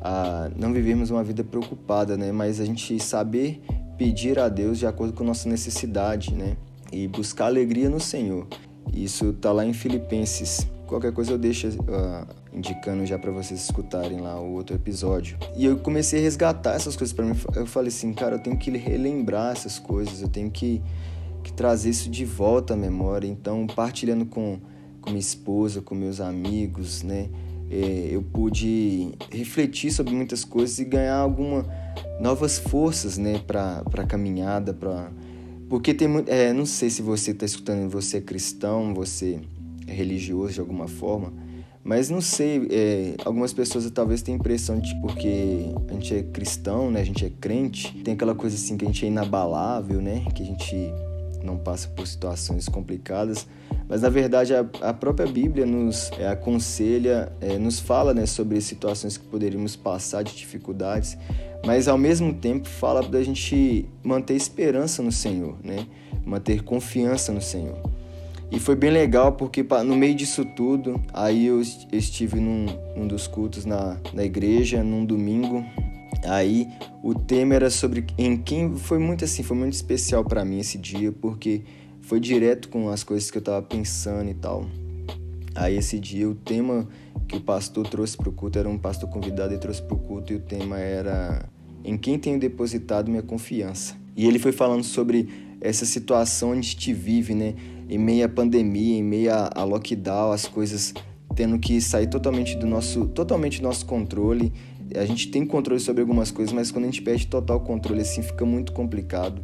a 0.00 0.50
não 0.56 0.72
vivermos 0.72 1.10
uma 1.10 1.22
vida 1.22 1.44
preocupada, 1.44 2.16
né? 2.16 2.32
Mas 2.32 2.60
a 2.60 2.64
gente 2.64 2.98
saber 2.98 3.62
pedir 3.98 4.38
a 4.38 4.48
Deus 4.48 4.78
de 4.78 4.86
acordo 4.86 5.12
com 5.12 5.22
nossa 5.22 5.48
necessidade, 5.48 6.34
né? 6.34 6.56
E 6.90 7.06
buscar 7.08 7.46
alegria 7.46 7.88
no 7.88 8.00
Senhor. 8.00 8.46
Isso 8.92 9.30
está 9.30 9.52
lá 9.52 9.64
em 9.64 9.72
Filipenses. 9.72 10.66
Qualquer 10.92 11.10
coisa 11.10 11.32
eu 11.32 11.38
deixo 11.38 11.68
uh, 11.68 12.26
indicando 12.52 13.06
já 13.06 13.18
para 13.18 13.30
vocês 13.30 13.58
escutarem 13.62 14.20
lá 14.20 14.38
o 14.38 14.52
outro 14.52 14.76
episódio. 14.76 15.38
E 15.56 15.64
eu 15.64 15.78
comecei 15.78 16.20
a 16.20 16.22
resgatar 16.22 16.74
essas 16.74 16.94
coisas 16.94 17.14
para 17.14 17.24
mim. 17.24 17.34
Eu 17.56 17.64
falei 17.64 17.88
assim, 17.88 18.12
cara, 18.12 18.34
eu 18.34 18.38
tenho 18.38 18.58
que 18.58 18.70
relembrar 18.72 19.52
essas 19.52 19.78
coisas, 19.78 20.20
eu 20.20 20.28
tenho 20.28 20.50
que, 20.50 20.82
que 21.42 21.50
trazer 21.50 21.88
isso 21.88 22.10
de 22.10 22.26
volta 22.26 22.74
à 22.74 22.76
memória. 22.76 23.26
Então, 23.26 23.66
partilhando 23.66 24.26
com, 24.26 24.60
com 25.00 25.08
minha 25.08 25.18
esposa, 25.18 25.80
com 25.80 25.94
meus 25.94 26.20
amigos, 26.20 27.02
né? 27.02 27.30
É, 27.70 28.08
eu 28.10 28.22
pude 28.22 29.12
refletir 29.30 29.90
sobre 29.90 30.12
muitas 30.12 30.44
coisas 30.44 30.78
e 30.78 30.84
ganhar 30.84 31.16
alguma 31.16 31.64
novas 32.20 32.58
forças, 32.58 33.16
né, 33.16 33.40
para 33.46 33.82
a 33.96 34.04
caminhada, 34.04 34.74
para 34.74 35.10
porque 35.70 35.94
tem 35.94 36.06
muito, 36.06 36.28
é, 36.28 36.52
não 36.52 36.66
sei 36.66 36.90
se 36.90 37.00
você 37.00 37.30
está 37.30 37.46
escutando, 37.46 37.88
você 37.88 38.18
é 38.18 38.20
cristão, 38.20 38.92
você 38.92 39.40
religioso 39.92 40.54
de 40.54 40.60
alguma 40.60 40.88
forma, 40.88 41.32
mas 41.84 42.08
não 42.08 42.20
sei, 42.20 42.68
é, 42.70 43.14
algumas 43.24 43.52
pessoas 43.52 43.90
talvez 43.90 44.22
tenham 44.22 44.36
a 44.36 44.40
impressão 44.40 44.78
de 44.78 44.94
que 44.94 45.00
porque 45.00 45.72
a 45.88 45.92
gente 45.92 46.14
é 46.14 46.22
cristão, 46.22 46.90
né, 46.90 47.00
a 47.00 47.04
gente 47.04 47.24
é 47.24 47.30
crente, 47.30 47.92
tem 48.02 48.14
aquela 48.14 48.34
coisa 48.34 48.54
assim 48.56 48.76
que 48.76 48.84
a 48.84 48.88
gente 48.88 49.04
é 49.04 49.08
inabalável, 49.08 50.00
né, 50.00 50.24
que 50.34 50.42
a 50.42 50.46
gente 50.46 50.74
não 51.42 51.56
passa 51.56 51.88
por 51.88 52.06
situações 52.06 52.68
complicadas, 52.68 53.48
mas 53.88 54.02
na 54.02 54.08
verdade 54.08 54.54
a, 54.54 54.64
a 54.80 54.94
própria 54.94 55.26
Bíblia 55.26 55.66
nos 55.66 56.10
é, 56.18 56.28
aconselha, 56.28 57.32
é, 57.40 57.58
nos 57.58 57.80
fala 57.80 58.14
né, 58.14 58.26
sobre 58.26 58.60
situações 58.60 59.16
que 59.16 59.24
poderíamos 59.24 59.74
passar 59.74 60.22
de 60.22 60.36
dificuldades, 60.36 61.18
mas 61.66 61.88
ao 61.88 61.98
mesmo 61.98 62.32
tempo 62.32 62.68
fala 62.68 63.02
da 63.02 63.22
gente 63.22 63.88
manter 64.02 64.34
esperança 64.34 65.02
no 65.02 65.12
Senhor, 65.12 65.56
né? 65.62 65.86
manter 66.24 66.62
confiança 66.62 67.32
no 67.32 67.40
Senhor. 67.40 67.78
E 68.52 68.60
foi 68.60 68.76
bem 68.76 68.90
legal 68.90 69.32
porque 69.32 69.64
no 69.84 69.96
meio 69.96 70.14
disso 70.14 70.44
tudo, 70.44 71.00
aí 71.12 71.46
eu 71.46 71.60
estive 71.60 72.38
num, 72.38 72.66
num 72.94 73.08
dos 73.08 73.26
cultos 73.26 73.64
na, 73.64 73.96
na 74.12 74.24
igreja, 74.24 74.84
num 74.84 75.06
domingo, 75.06 75.64
Aí 76.24 76.68
o 77.02 77.14
tema 77.14 77.54
era 77.54 77.70
sobre 77.70 78.04
em 78.16 78.36
quem 78.36 78.76
foi 78.76 78.98
muito 78.98 79.24
assim, 79.24 79.42
foi 79.42 79.56
muito 79.56 79.72
especial 79.72 80.24
para 80.24 80.44
mim 80.44 80.60
esse 80.60 80.78
dia, 80.78 81.10
porque 81.10 81.62
foi 82.00 82.20
direto 82.20 82.68
com 82.68 82.88
as 82.88 83.02
coisas 83.02 83.30
que 83.30 83.38
eu 83.38 83.42
tava 83.42 83.62
pensando 83.62 84.30
e 84.30 84.34
tal. 84.34 84.66
Aí 85.54 85.76
esse 85.76 85.98
dia 85.98 86.28
o 86.28 86.34
tema 86.34 86.88
que 87.28 87.36
o 87.36 87.40
pastor 87.40 87.86
trouxe 87.88 88.16
pro 88.16 88.32
culto 88.32 88.58
era 88.58 88.68
um 88.68 88.78
pastor 88.78 89.08
convidado 89.08 89.52
e 89.52 89.58
trouxe 89.58 89.82
pro 89.82 89.96
culto 89.96 90.32
e 90.32 90.36
o 90.36 90.40
tema 90.40 90.78
era 90.78 91.44
em 91.84 91.96
quem 91.96 92.18
tenho 92.18 92.38
depositado 92.38 93.10
minha 93.10 93.22
confiança. 93.22 93.96
E 94.16 94.26
ele 94.26 94.38
foi 94.38 94.52
falando 94.52 94.84
sobre 94.84 95.28
essa 95.62 95.86
situação 95.86 96.50
onde 96.50 96.58
a 96.58 96.62
gente 96.62 96.92
vive, 96.92 97.34
né? 97.34 97.54
Em 97.88 97.98
meio 97.98 98.26
à 98.26 98.28
pandemia, 98.28 98.98
em 98.98 99.02
meio 99.02 99.30
a 99.32 99.64
lockdown, 99.64 100.32
as 100.32 100.46
coisas 100.46 100.92
tendo 101.34 101.58
que 101.58 101.80
sair 101.80 102.08
totalmente 102.08 102.56
do 102.56 102.66
nosso, 102.66 103.06
totalmente 103.06 103.60
do 103.60 103.64
nosso 103.64 103.86
controle 103.86 104.52
a 104.96 105.04
gente 105.04 105.28
tem 105.28 105.44
controle 105.44 105.80
sobre 105.80 106.00
algumas 106.00 106.30
coisas, 106.30 106.52
mas 106.52 106.70
quando 106.70 106.84
a 106.84 106.88
gente 106.88 107.02
perde 107.02 107.26
total 107.26 107.60
controle 107.60 108.00
assim 108.02 108.22
fica 108.22 108.44
muito 108.44 108.72
complicado, 108.72 109.42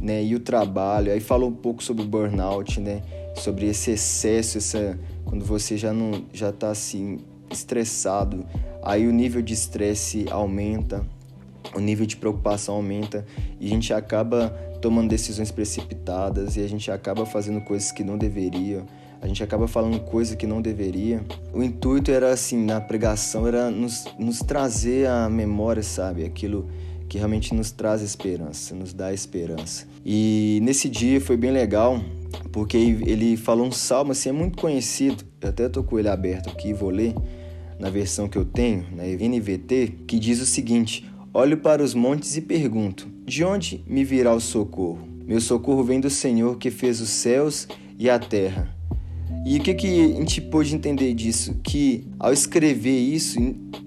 né? 0.00 0.22
E 0.22 0.34
o 0.34 0.40
trabalho, 0.40 1.12
aí 1.12 1.20
falou 1.20 1.48
um 1.48 1.54
pouco 1.54 1.82
sobre 1.82 2.02
o 2.02 2.06
burnout, 2.06 2.80
né? 2.80 3.02
Sobre 3.36 3.66
esse 3.66 3.92
excesso, 3.92 4.58
essa 4.58 4.98
quando 5.24 5.44
você 5.44 5.76
já 5.76 5.92
não 5.92 6.24
já 6.32 6.52
tá 6.52 6.70
assim 6.70 7.18
estressado, 7.50 8.44
aí 8.82 9.06
o 9.06 9.12
nível 9.12 9.42
de 9.42 9.54
estresse 9.54 10.26
aumenta, 10.30 11.04
o 11.74 11.80
nível 11.80 12.06
de 12.06 12.16
preocupação 12.16 12.76
aumenta 12.76 13.24
e 13.60 13.66
a 13.66 13.70
gente 13.70 13.92
acaba 13.92 14.54
tomando 14.82 15.08
decisões 15.08 15.50
precipitadas 15.50 16.56
e 16.56 16.60
a 16.60 16.68
gente 16.68 16.90
acaba 16.90 17.24
fazendo 17.24 17.62
coisas 17.62 17.90
que 17.90 18.04
não 18.04 18.18
deveria 18.18 18.84
a 19.22 19.28
gente 19.28 19.40
acaba 19.40 19.68
falando 19.68 20.00
coisa 20.00 20.34
que 20.34 20.48
não 20.48 20.60
deveria. 20.60 21.24
O 21.54 21.62
intuito 21.62 22.10
era 22.10 22.32
assim, 22.32 22.64
na 22.64 22.80
pregação, 22.80 23.46
era 23.46 23.70
nos, 23.70 24.04
nos 24.18 24.40
trazer 24.40 25.06
a 25.06 25.30
memória, 25.30 25.80
sabe? 25.80 26.24
Aquilo 26.24 26.68
que 27.08 27.18
realmente 27.18 27.54
nos 27.54 27.70
traz 27.70 28.02
esperança, 28.02 28.74
nos 28.74 28.92
dá 28.92 29.12
esperança. 29.12 29.86
E 30.04 30.58
nesse 30.64 30.88
dia 30.88 31.20
foi 31.20 31.36
bem 31.36 31.52
legal, 31.52 32.02
porque 32.50 32.76
ele 32.76 33.36
falou 33.36 33.64
um 33.64 33.70
salmo 33.70 34.10
assim, 34.10 34.30
é 34.30 34.32
muito 34.32 34.58
conhecido. 34.58 35.22
Eu 35.40 35.50
até 35.50 35.68
tô 35.68 35.84
com 35.84 36.00
ele 36.00 36.08
aberto 36.08 36.50
aqui 36.50 36.72
vou 36.72 36.90
ler 36.90 37.14
na 37.78 37.90
versão 37.90 38.28
que 38.28 38.36
eu 38.36 38.44
tenho, 38.44 38.86
na 38.90 39.04
NVT, 39.04 39.98
que 40.04 40.18
diz 40.18 40.40
o 40.40 40.46
seguinte: 40.46 41.08
Olho 41.32 41.58
para 41.58 41.80
os 41.80 41.94
montes 41.94 42.36
e 42.36 42.40
pergunto: 42.40 43.08
De 43.24 43.44
onde 43.44 43.84
me 43.86 44.04
virá 44.04 44.34
o 44.34 44.40
socorro? 44.40 45.06
Meu 45.24 45.40
socorro 45.40 45.84
vem 45.84 46.00
do 46.00 46.10
Senhor 46.10 46.58
que 46.58 46.70
fez 46.70 47.00
os 47.00 47.08
céus 47.08 47.68
e 47.98 48.10
a 48.10 48.18
terra. 48.18 48.74
E 49.46 49.58
o 49.58 49.62
que, 49.62 49.74
que 49.74 49.86
a 49.86 50.18
gente 50.18 50.40
pôde 50.40 50.74
entender 50.74 51.14
disso? 51.14 51.54
Que 51.62 52.06
ao 52.18 52.32
escrever 52.32 52.98
isso, 52.98 53.38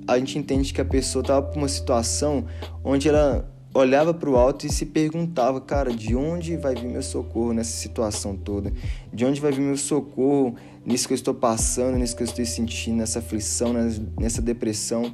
a 0.07 0.17
gente 0.17 0.39
entende 0.39 0.73
que 0.73 0.81
a 0.81 0.85
pessoa 0.85 1.21
estava 1.21 1.45
por 1.45 1.57
uma 1.57 1.67
situação 1.67 2.45
onde 2.83 3.09
ela 3.09 3.49
olhava 3.73 4.13
para 4.13 4.29
o 4.29 4.37
alto 4.37 4.65
e 4.65 4.69
se 4.69 4.85
perguntava, 4.85 5.59
cara, 5.59 5.91
de 5.91 6.15
onde 6.15 6.55
vai 6.55 6.73
vir 6.73 6.87
meu 6.87 7.03
socorro 7.03 7.53
nessa 7.53 7.75
situação 7.77 8.37
toda? 8.37 8.71
De 9.13 9.25
onde 9.25 9.41
vai 9.41 9.51
vir 9.51 9.61
meu 9.61 9.77
socorro 9.77 10.55
nisso 10.85 11.07
que 11.07 11.13
eu 11.13 11.15
estou 11.15 11.33
passando, 11.33 11.97
nisso 11.97 12.15
que 12.15 12.23
eu 12.23 12.27
estou 12.27 12.45
sentindo, 12.45 12.97
nessa 12.97 13.19
aflição, 13.19 13.73
nessa 14.17 14.41
depressão? 14.41 15.13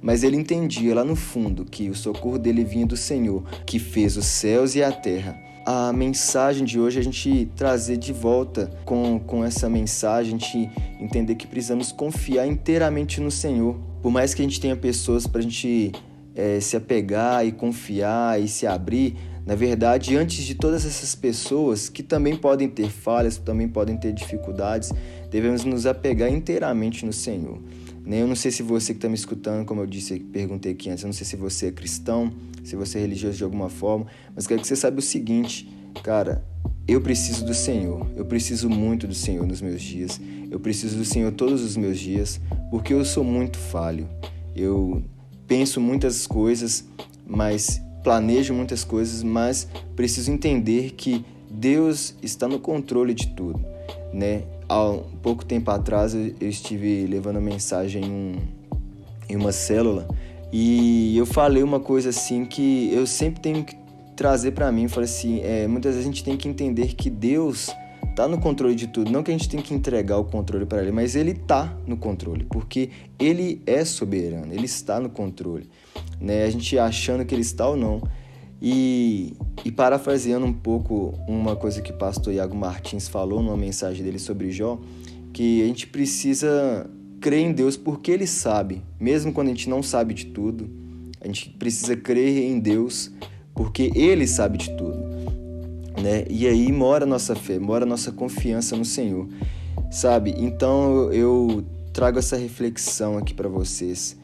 Mas 0.00 0.22
ele 0.22 0.36
entendia 0.36 0.94
lá 0.94 1.04
no 1.04 1.16
fundo 1.16 1.64
que 1.64 1.90
o 1.90 1.94
socorro 1.94 2.38
dele 2.38 2.64
vinha 2.64 2.86
do 2.86 2.96
Senhor, 2.96 3.42
que 3.66 3.78
fez 3.78 4.16
os 4.16 4.26
céus 4.26 4.74
e 4.74 4.82
a 4.82 4.90
terra 4.90 5.50
a 5.64 5.92
mensagem 5.92 6.64
de 6.64 6.80
hoje, 6.80 6.98
a 6.98 7.02
gente 7.02 7.48
trazer 7.54 7.96
de 7.96 8.12
volta 8.12 8.70
com, 8.84 9.20
com 9.20 9.44
essa 9.44 9.68
mensagem, 9.68 10.34
a 10.34 10.38
gente 10.38 10.70
entender 10.98 11.34
que 11.34 11.46
precisamos 11.46 11.92
confiar 11.92 12.46
inteiramente 12.46 13.20
no 13.20 13.30
Senhor. 13.30 13.78
Por 14.02 14.10
mais 14.10 14.32
que 14.32 14.42
a 14.42 14.44
gente 14.44 14.60
tenha 14.60 14.74
pessoas 14.74 15.26
para 15.26 15.40
a 15.40 15.42
gente 15.42 15.92
é, 16.34 16.58
se 16.60 16.76
apegar 16.76 17.46
e 17.46 17.52
confiar 17.52 18.40
e 18.40 18.48
se 18.48 18.66
abrir, 18.66 19.16
na 19.46 19.54
verdade, 19.54 20.16
antes 20.16 20.44
de 20.44 20.54
todas 20.54 20.84
essas 20.84 21.14
pessoas 21.14 21.88
que 21.88 22.02
também 22.02 22.36
podem 22.36 22.68
ter 22.68 22.90
falhas, 22.90 23.36
também 23.36 23.68
podem 23.68 23.96
ter 23.96 24.12
dificuldades, 24.12 24.92
devemos 25.30 25.64
nos 25.64 25.86
apegar 25.86 26.32
inteiramente 26.32 27.04
no 27.04 27.12
Senhor. 27.12 27.58
Eu 28.06 28.26
não 28.26 28.36
sei 28.36 28.50
se 28.50 28.62
você 28.62 28.92
que 28.92 28.98
está 28.98 29.08
me 29.08 29.14
escutando, 29.14 29.64
como 29.64 29.80
eu 29.80 29.86
disse, 29.86 30.18
perguntei 30.18 30.72
aqui 30.72 30.90
antes, 30.90 31.04
eu 31.04 31.08
não 31.08 31.12
sei 31.12 31.26
se 31.26 31.36
você 31.36 31.66
é 31.66 31.72
cristão, 31.72 32.32
se 32.64 32.76
você 32.76 32.98
é 32.98 33.00
religioso 33.02 33.36
de 33.36 33.44
alguma 33.44 33.68
forma, 33.68 34.06
mas 34.34 34.46
quero 34.46 34.60
que 34.60 34.66
você 34.66 34.76
saiba 34.76 34.98
o 34.98 35.02
seguinte, 35.02 35.68
cara, 36.02 36.44
eu 36.88 37.00
preciso 37.00 37.44
do 37.44 37.54
Senhor, 37.54 38.06
eu 38.16 38.24
preciso 38.24 38.68
muito 38.68 39.06
do 39.06 39.14
Senhor 39.14 39.46
nos 39.46 39.60
meus 39.60 39.80
dias, 39.80 40.20
eu 40.50 40.58
preciso 40.58 40.96
do 40.96 41.04
Senhor 41.04 41.30
todos 41.32 41.62
os 41.62 41.76
meus 41.76 41.98
dias, 41.98 42.40
porque 42.70 42.92
eu 42.92 43.04
sou 43.04 43.22
muito 43.22 43.58
falho. 43.58 44.08
Eu 44.56 45.02
penso 45.46 45.80
muitas 45.80 46.26
coisas, 46.26 46.84
mas 47.26 47.80
planejo 48.02 48.52
muitas 48.54 48.82
coisas, 48.82 49.22
mas 49.22 49.68
preciso 49.94 50.32
entender 50.32 50.92
que 50.92 51.24
Deus 51.50 52.14
está 52.22 52.48
no 52.48 52.58
controle 52.58 53.14
de 53.14 53.28
tudo, 53.34 53.64
né? 54.12 54.42
Há 54.70 55.00
pouco 55.20 55.44
tempo 55.44 55.68
atrás 55.72 56.14
eu 56.14 56.48
estive 56.48 57.04
levando 57.04 57.40
mensagem 57.40 58.04
em, 58.04 58.08
um, 58.08 58.36
em 59.28 59.34
uma 59.34 59.50
célula 59.50 60.06
e 60.52 61.18
eu 61.18 61.26
falei 61.26 61.60
uma 61.60 61.80
coisa 61.80 62.10
assim 62.10 62.44
que 62.44 62.88
eu 62.94 63.04
sempre 63.04 63.40
tenho 63.40 63.64
que 63.64 63.76
trazer 64.14 64.52
para 64.52 64.70
mim. 64.70 64.86
Falei 64.86 65.08
assim: 65.08 65.40
é, 65.40 65.66
muitas 65.66 65.96
vezes 65.96 66.06
a 66.06 66.08
gente 66.08 66.22
tem 66.22 66.36
que 66.36 66.48
entender 66.48 66.94
que 66.94 67.10
Deus 67.10 67.68
tá 68.14 68.28
no 68.28 68.38
controle 68.38 68.76
de 68.76 68.86
tudo. 68.86 69.10
Não 69.10 69.24
que 69.24 69.32
a 69.32 69.34
gente 69.34 69.48
tem 69.48 69.60
que 69.60 69.74
entregar 69.74 70.18
o 70.18 70.24
controle 70.24 70.64
para 70.64 70.80
Ele, 70.82 70.92
mas 70.92 71.16
Ele 71.16 71.34
tá 71.34 71.76
no 71.84 71.96
controle, 71.96 72.44
porque 72.44 72.90
Ele 73.18 73.60
é 73.66 73.84
soberano, 73.84 74.54
Ele 74.54 74.66
está 74.66 75.00
no 75.00 75.10
controle. 75.10 75.68
Né? 76.20 76.44
A 76.44 76.50
gente 76.50 76.78
achando 76.78 77.24
que 77.24 77.34
Ele 77.34 77.42
está 77.42 77.66
ou 77.66 77.76
não. 77.76 78.00
E, 78.62 79.34
e 79.64 79.72
parafraseando 79.72 80.44
um 80.44 80.52
pouco 80.52 81.14
uma 81.26 81.56
coisa 81.56 81.80
que 81.80 81.92
o 81.92 81.96
pastor 81.96 82.34
Iago 82.34 82.54
Martins 82.54 83.08
falou 83.08 83.42
numa 83.42 83.56
mensagem 83.56 84.04
dele 84.04 84.18
sobre 84.18 84.50
Jó, 84.50 84.78
que 85.32 85.62
a 85.62 85.66
gente 85.66 85.86
precisa 85.86 86.88
crer 87.20 87.40
em 87.40 87.52
Deus 87.52 87.76
porque 87.76 88.10
Ele 88.10 88.26
sabe, 88.26 88.82
mesmo 88.98 89.32
quando 89.32 89.48
a 89.48 89.50
gente 89.50 89.68
não 89.68 89.82
sabe 89.82 90.12
de 90.12 90.26
tudo. 90.26 90.68
A 91.20 91.26
gente 91.26 91.50
precisa 91.50 91.96
crer 91.96 92.44
em 92.44 92.58
Deus 92.58 93.10
porque 93.54 93.90
Ele 93.94 94.26
sabe 94.26 94.58
de 94.58 94.70
tudo. 94.76 94.98
Né? 96.02 96.24
E 96.30 96.46
aí 96.46 96.70
mora 96.72 97.04
a 97.04 97.06
nossa 97.06 97.34
fé, 97.34 97.58
mora 97.58 97.84
a 97.84 97.88
nossa 97.88 98.10
confiança 98.10 98.74
no 98.76 98.84
Senhor, 98.84 99.28
sabe? 99.90 100.34
Então 100.38 101.12
eu 101.12 101.64
trago 101.92 102.18
essa 102.18 102.36
reflexão 102.36 103.18
aqui 103.18 103.34
para 103.34 103.48
vocês 103.48 104.16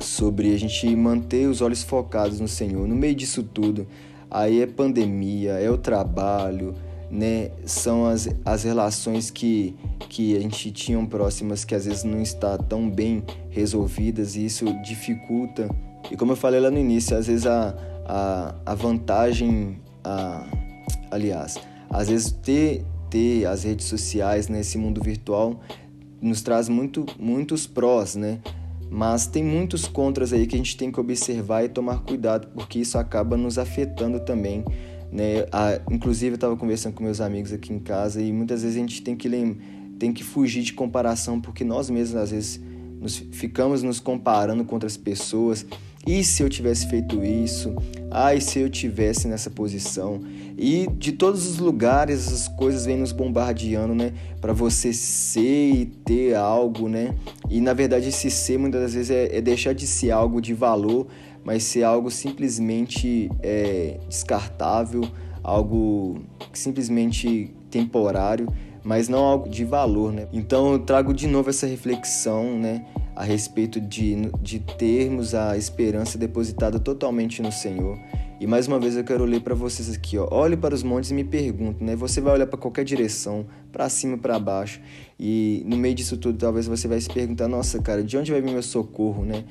sobre 0.00 0.52
a 0.54 0.58
gente 0.58 0.94
manter 0.94 1.46
os 1.46 1.60
olhos 1.60 1.82
focados 1.82 2.40
no 2.40 2.48
Senhor. 2.48 2.86
No 2.86 2.94
meio 2.94 3.14
disso 3.14 3.42
tudo, 3.42 3.86
aí 4.30 4.60
é 4.60 4.66
pandemia, 4.66 5.52
é 5.52 5.70
o 5.70 5.78
trabalho, 5.78 6.74
né? 7.10 7.50
São 7.64 8.06
as, 8.06 8.28
as 8.44 8.64
relações 8.64 9.30
que, 9.30 9.74
que 10.08 10.36
a 10.36 10.40
gente 10.40 10.70
tinha 10.72 11.04
próximas 11.06 11.64
que 11.64 11.74
às 11.74 11.86
vezes 11.86 12.04
não 12.04 12.20
está 12.20 12.58
tão 12.58 12.90
bem 12.90 13.22
resolvidas 13.50 14.36
e 14.36 14.46
isso 14.46 14.64
dificulta. 14.82 15.68
E 16.10 16.16
como 16.16 16.32
eu 16.32 16.36
falei 16.36 16.60
lá 16.60 16.70
no 16.70 16.78
início, 16.78 17.16
às 17.16 17.26
vezes 17.26 17.46
a, 17.46 17.74
a, 18.04 18.54
a 18.66 18.74
vantagem, 18.74 19.78
a, 20.02 20.46
aliás, 21.10 21.56
às 21.88 22.08
vezes 22.08 22.32
ter, 22.32 22.84
ter 23.08 23.46
as 23.46 23.64
redes 23.64 23.86
sociais 23.86 24.48
nesse 24.48 24.76
mundo 24.76 25.00
virtual 25.02 25.60
nos 26.20 26.42
traz 26.42 26.68
muito, 26.68 27.06
muitos 27.18 27.66
prós, 27.66 28.16
né? 28.16 28.40
Mas 28.90 29.26
tem 29.26 29.42
muitos 29.42 29.86
contras 29.86 30.32
aí 30.32 30.46
que 30.46 30.54
a 30.54 30.58
gente 30.58 30.76
tem 30.76 30.90
que 30.90 31.00
observar 31.00 31.64
e 31.64 31.68
tomar 31.68 32.02
cuidado, 32.02 32.48
porque 32.54 32.78
isso 32.78 32.96
acaba 32.98 33.36
nos 33.36 33.58
afetando 33.58 34.20
também. 34.20 34.64
Né? 35.10 35.46
Ah, 35.52 35.80
inclusive, 35.90 36.32
eu 36.32 36.34
estava 36.34 36.56
conversando 36.56 36.94
com 36.94 37.04
meus 37.04 37.20
amigos 37.20 37.52
aqui 37.52 37.72
em 37.72 37.78
casa 37.78 38.20
e 38.20 38.32
muitas 38.32 38.62
vezes 38.62 38.76
a 38.76 38.80
gente 38.80 39.02
tem 39.02 39.16
que, 39.16 39.28
tem 39.98 40.12
que 40.12 40.24
fugir 40.24 40.62
de 40.62 40.72
comparação, 40.72 41.40
porque 41.40 41.64
nós 41.64 41.90
mesmos, 41.90 42.20
às 42.20 42.30
vezes, 42.30 42.60
nos, 43.00 43.16
ficamos 43.16 43.82
nos 43.82 44.00
comparando 44.00 44.64
com 44.64 44.74
outras 44.74 44.96
pessoas. 44.96 45.64
E 46.06 46.22
se 46.22 46.42
eu 46.42 46.48
tivesse 46.48 46.86
feito 46.86 47.24
isso? 47.24 47.74
Ai, 48.10 48.40
se 48.40 48.58
eu 48.58 48.68
tivesse 48.68 49.26
nessa 49.26 49.48
posição? 49.50 50.20
E 50.56 50.86
de 50.98 51.12
todos 51.12 51.46
os 51.46 51.58
lugares 51.58 52.26
essas 52.26 52.46
coisas 52.46 52.84
vêm 52.84 52.98
nos 52.98 53.10
bombardeando, 53.10 53.94
né? 53.94 54.12
Para 54.40 54.52
você 54.52 54.92
ser 54.92 55.70
e 55.70 55.86
ter 55.86 56.34
algo, 56.34 56.88
né? 56.88 57.14
E 57.50 57.60
na 57.60 57.72
verdade 57.72 58.08
esse 58.08 58.30
ser 58.30 58.58
muitas 58.58 58.82
das 58.82 58.94
vezes 58.94 59.10
é, 59.10 59.36
é 59.36 59.40
deixar 59.40 59.72
de 59.72 59.86
ser 59.86 60.10
algo 60.10 60.40
de 60.40 60.52
valor, 60.52 61.06
mas 61.42 61.64
ser 61.64 61.82
algo 61.82 62.10
simplesmente 62.10 63.30
é, 63.42 63.98
descartável, 64.08 65.02
algo 65.42 66.20
simplesmente 66.52 67.52
temporário, 67.70 68.46
mas 68.84 69.08
não 69.08 69.24
algo 69.24 69.48
de 69.48 69.64
valor, 69.64 70.12
né? 70.12 70.28
Então 70.32 70.72
eu 70.72 70.78
trago 70.78 71.12
de 71.12 71.26
novo 71.26 71.50
essa 71.50 71.66
reflexão, 71.66 72.58
né? 72.58 72.84
a 73.14 73.22
respeito 73.22 73.80
de, 73.80 74.30
de 74.42 74.58
termos 74.58 75.34
a 75.34 75.56
esperança 75.56 76.18
depositada 76.18 76.80
totalmente 76.80 77.40
no 77.40 77.52
Senhor. 77.52 77.98
E 78.40 78.46
mais 78.46 78.66
uma 78.66 78.80
vez 78.80 78.96
eu 78.96 79.04
quero 79.04 79.24
ler 79.24 79.40
para 79.40 79.54
vocês 79.54 79.94
aqui, 79.94 80.18
ó. 80.18 80.26
Olhe 80.30 80.56
para 80.56 80.74
os 80.74 80.82
montes 80.82 81.10
e 81.12 81.14
me 81.14 81.22
pergunte, 81.22 81.82
né? 81.82 81.94
Você 81.94 82.20
vai 82.20 82.34
olhar 82.34 82.46
para 82.46 82.58
qualquer 82.58 82.84
direção, 82.84 83.46
para 83.70 83.88
cima, 83.88 84.18
para 84.18 84.38
baixo, 84.38 84.80
e 85.18 85.62
no 85.64 85.76
meio 85.76 85.94
disso 85.94 86.16
tudo 86.16 86.36
talvez 86.36 86.66
você 86.66 86.88
vai 86.88 87.00
se 87.00 87.08
perguntar, 87.08 87.46
nossa, 87.46 87.80
cara, 87.80 88.02
de 88.02 88.18
onde 88.18 88.32
vai 88.32 88.40
vir 88.42 88.50
meu 88.50 88.62
socorro, 88.62 89.24
né? 89.24 89.44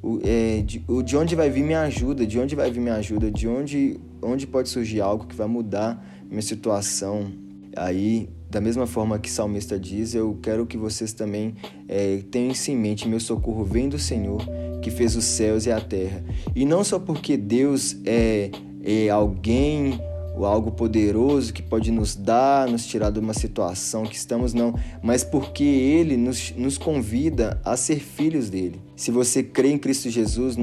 O, 0.00 0.20
é, 0.22 0.62
de, 0.62 0.82
o, 0.86 1.02
de 1.02 1.16
onde 1.16 1.34
vai 1.34 1.50
vir 1.50 1.64
minha 1.64 1.80
ajuda? 1.80 2.24
De 2.24 2.38
onde 2.38 2.54
vai 2.54 2.70
vir 2.70 2.80
minha 2.80 2.94
ajuda? 2.94 3.30
De 3.30 3.48
onde, 3.48 3.98
onde 4.22 4.46
pode 4.46 4.68
surgir 4.68 5.00
algo 5.00 5.26
que 5.26 5.34
vai 5.34 5.48
mudar 5.48 6.02
minha 6.30 6.42
situação? 6.42 7.32
Aí 7.76 8.28
da 8.50 8.60
mesma 8.60 8.86
forma 8.86 9.18
que 9.18 9.28
o 9.28 9.32
salmista 9.32 9.78
diz, 9.78 10.14
eu 10.14 10.38
quero 10.42 10.66
que 10.66 10.76
vocês 10.76 11.12
também 11.12 11.54
é, 11.86 12.22
tenham 12.30 12.52
isso 12.52 12.70
em 12.70 12.76
mente: 12.76 13.08
meu 13.08 13.20
socorro 13.20 13.64
vem 13.64 13.88
do 13.88 13.98
Senhor, 13.98 14.42
que 14.80 14.90
fez 14.90 15.16
os 15.16 15.24
céus 15.24 15.66
e 15.66 15.72
a 15.72 15.80
terra. 15.80 16.24
E 16.54 16.64
não 16.64 16.82
só 16.82 16.98
porque 16.98 17.36
Deus 17.36 17.96
é, 18.04 18.50
é 18.82 19.08
alguém 19.10 20.00
ou 20.38 20.46
algo 20.46 20.70
poderoso 20.70 21.52
que 21.52 21.60
pode 21.60 21.90
nos 21.90 22.14
dar, 22.14 22.68
nos 22.68 22.86
tirar 22.86 23.10
de 23.10 23.18
uma 23.18 23.34
situação 23.34 24.04
que 24.04 24.14
estamos, 24.14 24.54
não, 24.54 24.72
mas 25.02 25.24
porque 25.24 25.64
Ele 25.64 26.16
nos, 26.16 26.54
nos 26.56 26.78
convida 26.78 27.60
a 27.64 27.76
ser 27.76 27.98
filhos 27.98 28.48
dele. 28.48 28.80
Se 28.94 29.10
você 29.10 29.42
crê 29.42 29.70
em 29.70 29.78
Cristo 29.78 30.08
Jesus, 30.08 30.56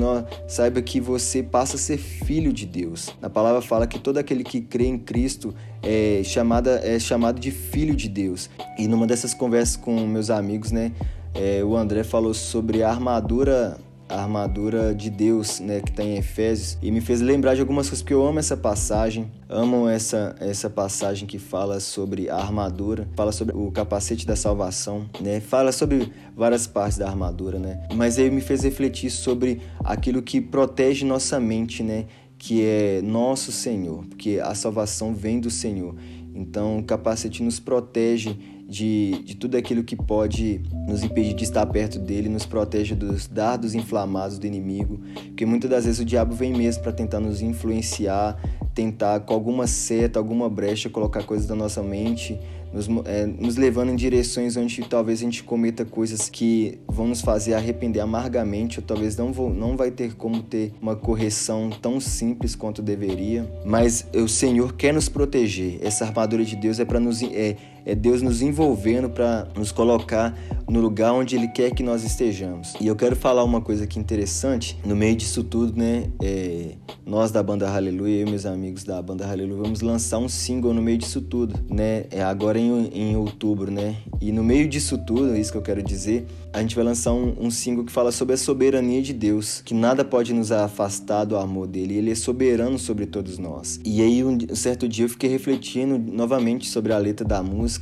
saiba 0.48 0.82
que 0.82 1.00
você 1.00 1.44
passa 1.44 1.76
a 1.76 1.80
ser 1.80 1.98
filho 1.98 2.54
de 2.54 2.66
Deus. 2.66 3.10
A 3.22 3.30
palavra 3.30 3.62
fala 3.62 3.86
que 3.86 4.00
todo 4.00 4.18
aquele 4.18 4.44
que 4.44 4.62
crê 4.62 4.88
em 4.88 4.98
Cristo 4.98 5.54
é, 5.84 6.22
chamada, 6.24 6.80
é 6.84 6.98
chamado 6.98 7.40
de 7.40 7.52
filho 7.52 7.96
de 7.96 8.08
Deus. 8.08 8.50
E 8.78 8.88
numa 8.88 9.06
dessas 9.06 9.34
conversas 9.34 9.76
com 9.76 10.08
meus 10.08 10.30
amigos, 10.30 10.72
né, 10.72 10.92
é, 11.34 11.64
o 11.64 11.76
André 11.76 12.04
falou 12.04 12.34
sobre 12.34 12.82
a 12.82 12.90
armadura 12.90 13.78
a 14.08 14.22
armadura 14.22 14.94
de 14.94 15.10
Deus, 15.10 15.60
né, 15.60 15.80
que 15.80 15.90
está 15.90 16.04
em 16.04 16.18
Efésios, 16.18 16.78
e 16.82 16.92
me 16.92 17.02
fez 17.02 17.22
lembrar 17.22 17.56
de 17.56 17.62
algumas 17.62 17.88
coisas, 17.88 18.02
porque 18.02 18.14
eu 18.14 18.26
amo 18.26 18.40
essa 18.40 18.56
passagem, 18.56 19.32
amo 19.50 19.88
essa, 19.88 20.36
essa 20.40 20.70
passagem 20.70 21.28
que 21.28 21.40
fala 21.40 21.80
sobre 21.80 22.30
a 22.30 22.36
armadura, 22.36 23.08
fala 23.16 23.32
sobre 23.32 23.56
o 23.56 23.72
capacete 23.72 24.26
da 24.26 24.36
salvação, 24.36 25.10
né, 25.20 25.40
fala 25.40 25.72
sobre 25.72 26.12
várias 26.36 26.68
partes 26.68 26.98
da 26.98 27.08
armadura, 27.08 27.58
né, 27.58 27.88
mas 27.96 28.20
aí 28.20 28.30
me 28.30 28.42
fez 28.42 28.64
refletir 28.64 29.10
sobre 29.10 29.62
aquilo 29.84 30.22
que 30.22 30.40
protege 30.40 31.06
nossa 31.06 31.40
mente, 31.40 31.82
né, 31.82 32.06
que 32.38 32.64
é 32.64 33.02
nosso 33.02 33.52
Senhor, 33.52 34.06
porque 34.06 34.40
a 34.44 34.54
salvação 34.54 35.16
vem 35.16 35.40
do 35.40 35.50
Senhor. 35.50 35.96
Então, 36.36 36.80
o 36.80 36.84
capacete 36.84 37.42
nos 37.42 37.62
protege 37.62 38.38
de, 38.68 39.22
de 39.24 39.36
tudo 39.36 39.56
aquilo 39.58 39.84
que 39.84 39.96
pode 39.96 40.62
nos 40.88 41.04
impedir 41.04 41.34
de 41.34 41.44
estar 41.44 41.66
perto 41.66 42.00
dele, 42.00 42.30
nos 42.30 42.46
protege 42.46 42.96
dos 42.96 43.28
dardos 43.28 43.76
inflamados 43.76 44.40
do 44.40 44.48
inimigo, 44.48 45.00
porque 45.28 45.46
muitas 45.46 45.70
das 45.70 45.86
vezes 45.86 46.00
o 46.00 46.06
diabo 46.06 46.34
vem 46.34 46.54
mesmo 46.54 46.82
para 46.82 46.92
tentar 46.92 47.20
nos 47.20 47.42
influenciar, 47.42 48.38
tentar 48.74 49.22
com 49.22 49.34
alguma 49.34 49.68
seta, 49.68 50.20
alguma 50.20 50.50
brecha 50.50 50.90
colocar 50.90 51.24
coisas 51.24 51.48
da 51.48 51.56
nossa 51.56 51.82
mente, 51.84 52.40
nos, 52.76 52.88
é, 53.06 53.26
nos 53.26 53.56
levando 53.56 53.92
em 53.92 53.96
direções 53.96 54.58
onde 54.58 54.82
talvez 54.82 55.20
a 55.20 55.24
gente 55.24 55.44
cometa 55.44 55.86
coisas 55.86 56.28
que 56.28 56.78
vão 56.88 57.08
nos 57.08 57.22
fazer 57.22 57.54
arrepender 57.54 58.02
amargamente, 58.02 58.80
ou 58.80 58.86
talvez 58.86 59.16
não, 59.16 59.32
vou, 59.32 59.50
não 59.50 59.78
vai 59.78 59.92
ter 59.92 60.16
como 60.16 60.44
ter 60.44 60.74
uma 60.82 60.96
correção 60.96 61.70
tão 61.70 62.02
simples 62.02 62.54
quanto 62.54 62.82
deveria. 62.82 63.50
Mas 63.66 64.06
o 64.14 64.28
Senhor 64.28 64.74
quer 64.74 64.94
nos 64.94 65.08
proteger. 65.08 65.80
Essa 65.82 66.04
armadura 66.04 66.44
de 66.44 66.58
Deus 66.58 66.78
é 66.80 66.84
para 66.84 67.00
nos 67.00 67.24
é, 67.24 67.56
é 67.86 67.94
Deus 67.94 68.22
nos 68.22 68.42
envolvendo 68.42 69.10
para 69.10 69.48
nos 69.56 69.72
colocar 69.72 70.36
no 70.68 70.80
lugar 70.82 71.14
onde 71.14 71.36
Ele 71.36 71.48
quer 71.48 71.72
que 71.72 71.84
nós 71.84 72.04
estejamos. 72.04 72.74
E 72.82 72.88
eu 72.88 72.96
quero 72.96 73.16
falar 73.16 73.44
uma 73.44 73.62
coisa 73.62 73.84
aqui 73.84 74.00
interessante. 74.00 74.78
No 74.84 74.96
meio 74.96 75.16
disso 75.16 75.44
tudo, 75.44 75.78
né? 75.78 76.10
É, 76.22 76.72
nós 77.06 77.32
da 77.32 77.44
banda 77.44 77.70
Hallelujah, 77.70 78.22
eu 78.22 78.28
e 78.28 78.30
meus 78.30 78.46
amigos 78.46 78.84
da 78.84 79.00
banda 79.02 79.26
Hallelujah, 79.26 79.62
vamos 79.62 79.82
lançar 79.82 80.18
um 80.18 80.28
single 80.28 80.74
no 80.74 80.82
meio 80.82 80.98
disso 80.98 81.22
tudo, 81.22 81.60
né? 81.70 82.06
É 82.10 82.24
agora 82.24 82.58
em, 82.58 82.88
em 82.88 83.16
outubro, 83.16 83.72
né? 83.72 83.96
E 84.20 84.32
no 84.32 84.44
meio 84.44 84.68
disso 84.68 84.98
tudo, 84.98 85.36
é 85.36 85.40
isso 85.40 85.52
que 85.52 85.58
eu 85.58 85.62
quero 85.62 85.84
dizer, 85.84 86.26
a 86.52 86.62
gente 86.62 86.76
vai 86.76 86.84
lançar 86.84 87.14
um, 87.14 87.36
um 87.40 87.52
single 87.52 87.84
que 87.84 87.92
fala 87.92 88.12
sobre 88.12 88.34
a 88.34 88.38
soberania 88.38 89.02
de 89.02 89.14
Deus, 89.14 89.62
que 89.64 89.74
nada 89.74 90.04
pode 90.04 90.34
nos 90.34 90.52
afastar 90.52 91.26
do 91.26 91.38
amor 91.38 91.68
dele. 91.68 91.98
Ele 91.98 92.12
é 92.12 92.16
soberano 92.16 92.80
sobre 92.80 93.06
todos 93.06 93.38
nós. 93.38 93.80
E 93.86 94.02
aí, 94.02 94.24
um 94.24 94.38
certo 94.56 94.88
dia, 94.88 95.06
eu 95.06 95.10
fiquei 95.10 95.30
refletindo 95.30 96.00
novamente 96.00 96.68
sobre 96.68 96.92
a 96.92 96.98
letra 96.98 97.26
da 97.26 97.44
música 97.44 97.75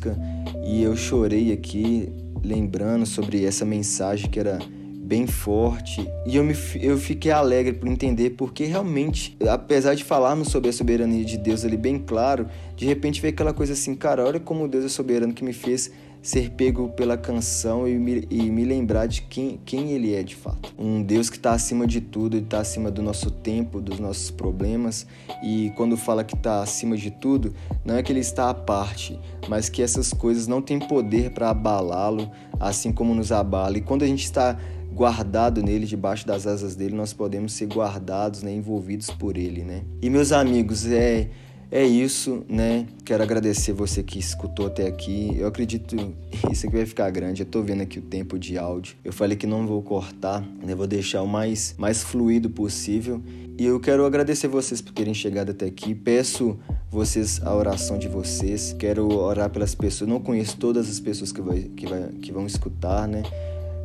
e 0.65 0.81
eu 0.83 0.95
chorei 0.95 1.51
aqui, 1.51 2.09
lembrando 2.43 3.05
sobre 3.05 3.45
essa 3.45 3.65
mensagem 3.65 4.29
que 4.29 4.39
era 4.39 4.59
bem 5.03 5.27
forte. 5.27 6.07
E 6.25 6.37
eu, 6.37 6.43
me, 6.43 6.55
eu 6.81 6.97
fiquei 6.97 7.31
alegre 7.31 7.73
por 7.73 7.87
entender 7.87 8.31
porque 8.31 8.63
realmente, 8.65 9.37
apesar 9.47 9.95
de 9.95 10.03
falarmos 10.03 10.47
sobre 10.47 10.69
a 10.69 10.73
soberania 10.73 11.23
de 11.23 11.37
Deus 11.37 11.65
ali 11.65 11.77
bem 11.77 11.99
claro, 11.99 12.47
de 12.75 12.85
repente 12.85 13.21
veio 13.21 13.33
aquela 13.33 13.53
coisa 13.53 13.73
assim, 13.73 13.93
cara, 13.95 14.25
olha 14.25 14.39
como 14.39 14.67
Deus 14.67 14.85
é 14.85 14.89
soberano 14.89 15.33
que 15.33 15.43
me 15.43 15.53
fez 15.53 15.91
ser 16.23 16.51
pego 16.51 16.87
pela 16.87 17.17
canção 17.17 17.85
e 17.85 17.99
me, 17.99 18.25
e 18.31 18.49
me 18.49 18.63
lembrar 18.63 19.07
de 19.07 19.23
quem, 19.23 19.59
quem 19.65 19.91
Ele 19.91 20.15
é 20.15 20.23
de 20.23 20.35
fato. 20.35 20.73
Um 20.79 21.03
Deus 21.03 21.29
que 21.29 21.35
está 21.35 21.51
acima 21.51 21.85
de 21.85 21.99
tudo, 21.99 22.37
está 22.37 22.59
acima 22.59 22.89
do 22.89 23.01
nosso 23.01 23.29
tempo, 23.29 23.81
dos 23.81 23.99
nossos 23.99 24.31
problemas. 24.31 25.05
E 25.43 25.73
quando 25.75 25.97
fala 25.97 26.23
que 26.23 26.33
está 26.33 26.63
acima 26.63 26.95
de 26.95 27.11
tudo, 27.11 27.53
não 27.83 27.97
é 27.97 28.01
que 28.01 28.11
Ele 28.13 28.21
está 28.21 28.49
à 28.49 28.53
parte, 28.53 29.19
mas 29.49 29.67
que 29.67 29.81
essas 29.81 30.13
coisas 30.13 30.47
não 30.47 30.61
têm 30.61 30.79
poder 30.79 31.31
para 31.31 31.49
abalá-lo, 31.49 32.31
assim 32.57 32.93
como 32.93 33.13
nos 33.13 33.33
abala. 33.33 33.77
E 33.77 33.81
quando 33.81 34.03
a 34.03 34.07
gente 34.07 34.23
está 34.23 34.57
guardado 34.93 35.61
nele, 35.61 35.85
debaixo 35.85 36.25
das 36.25 36.47
asas 36.47 36.75
dele, 36.75 36.95
nós 36.95 37.11
podemos 37.11 37.51
ser 37.51 37.65
guardados, 37.65 38.43
né, 38.43 38.53
envolvidos 38.53 39.09
por 39.09 39.35
ele, 39.35 39.63
né? 39.63 39.83
E 40.01 40.09
meus 40.09 40.31
amigos, 40.31 40.85
é 40.85 41.29
é 41.73 41.83
isso, 41.83 42.45
né? 42.47 42.85
Quero 43.03 43.23
agradecer 43.23 43.73
você 43.73 44.03
que 44.03 44.19
escutou 44.19 44.67
até 44.67 44.85
aqui. 44.85 45.35
Eu 45.35 45.47
acredito 45.47 45.95
isso 46.51 46.67
aqui 46.67 46.75
vai 46.75 46.85
ficar 46.85 47.09
grande. 47.09 47.41
Eu 47.41 47.47
tô 47.47 47.63
vendo 47.63 47.81
aqui 47.81 47.97
o 47.97 48.01
tempo 48.03 48.37
de 48.37 48.59
áudio. 48.59 48.95
Eu 49.03 49.11
falei 49.11 49.35
que 49.35 49.47
não 49.47 49.65
vou 49.65 49.81
cortar, 49.81 50.45
né? 50.63 50.75
Vou 50.75 50.85
deixar 50.85 51.23
o 51.23 51.27
mais 51.27 51.73
mais 51.75 52.03
fluido 52.03 52.47
possível. 52.47 53.23
E 53.57 53.65
eu 53.65 53.79
quero 53.79 54.05
agradecer 54.05 54.47
vocês 54.47 54.81
por 54.81 54.93
terem 54.93 55.15
chegado 55.15 55.49
até 55.49 55.65
aqui. 55.65 55.95
Peço 55.95 56.59
vocês 56.91 57.41
a 57.43 57.55
oração 57.55 57.97
de 57.97 58.07
vocês. 58.07 58.75
Quero 58.77 59.11
orar 59.11 59.49
pelas 59.49 59.73
pessoas. 59.73 60.07
Não 60.07 60.19
conheço 60.19 60.57
todas 60.57 60.87
as 60.87 60.99
pessoas 60.99 61.31
que, 61.31 61.41
vai, 61.41 61.61
que, 61.75 61.87
vai, 61.87 62.09
que 62.21 62.31
vão 62.31 62.45
escutar, 62.45 63.07
né? 63.07 63.23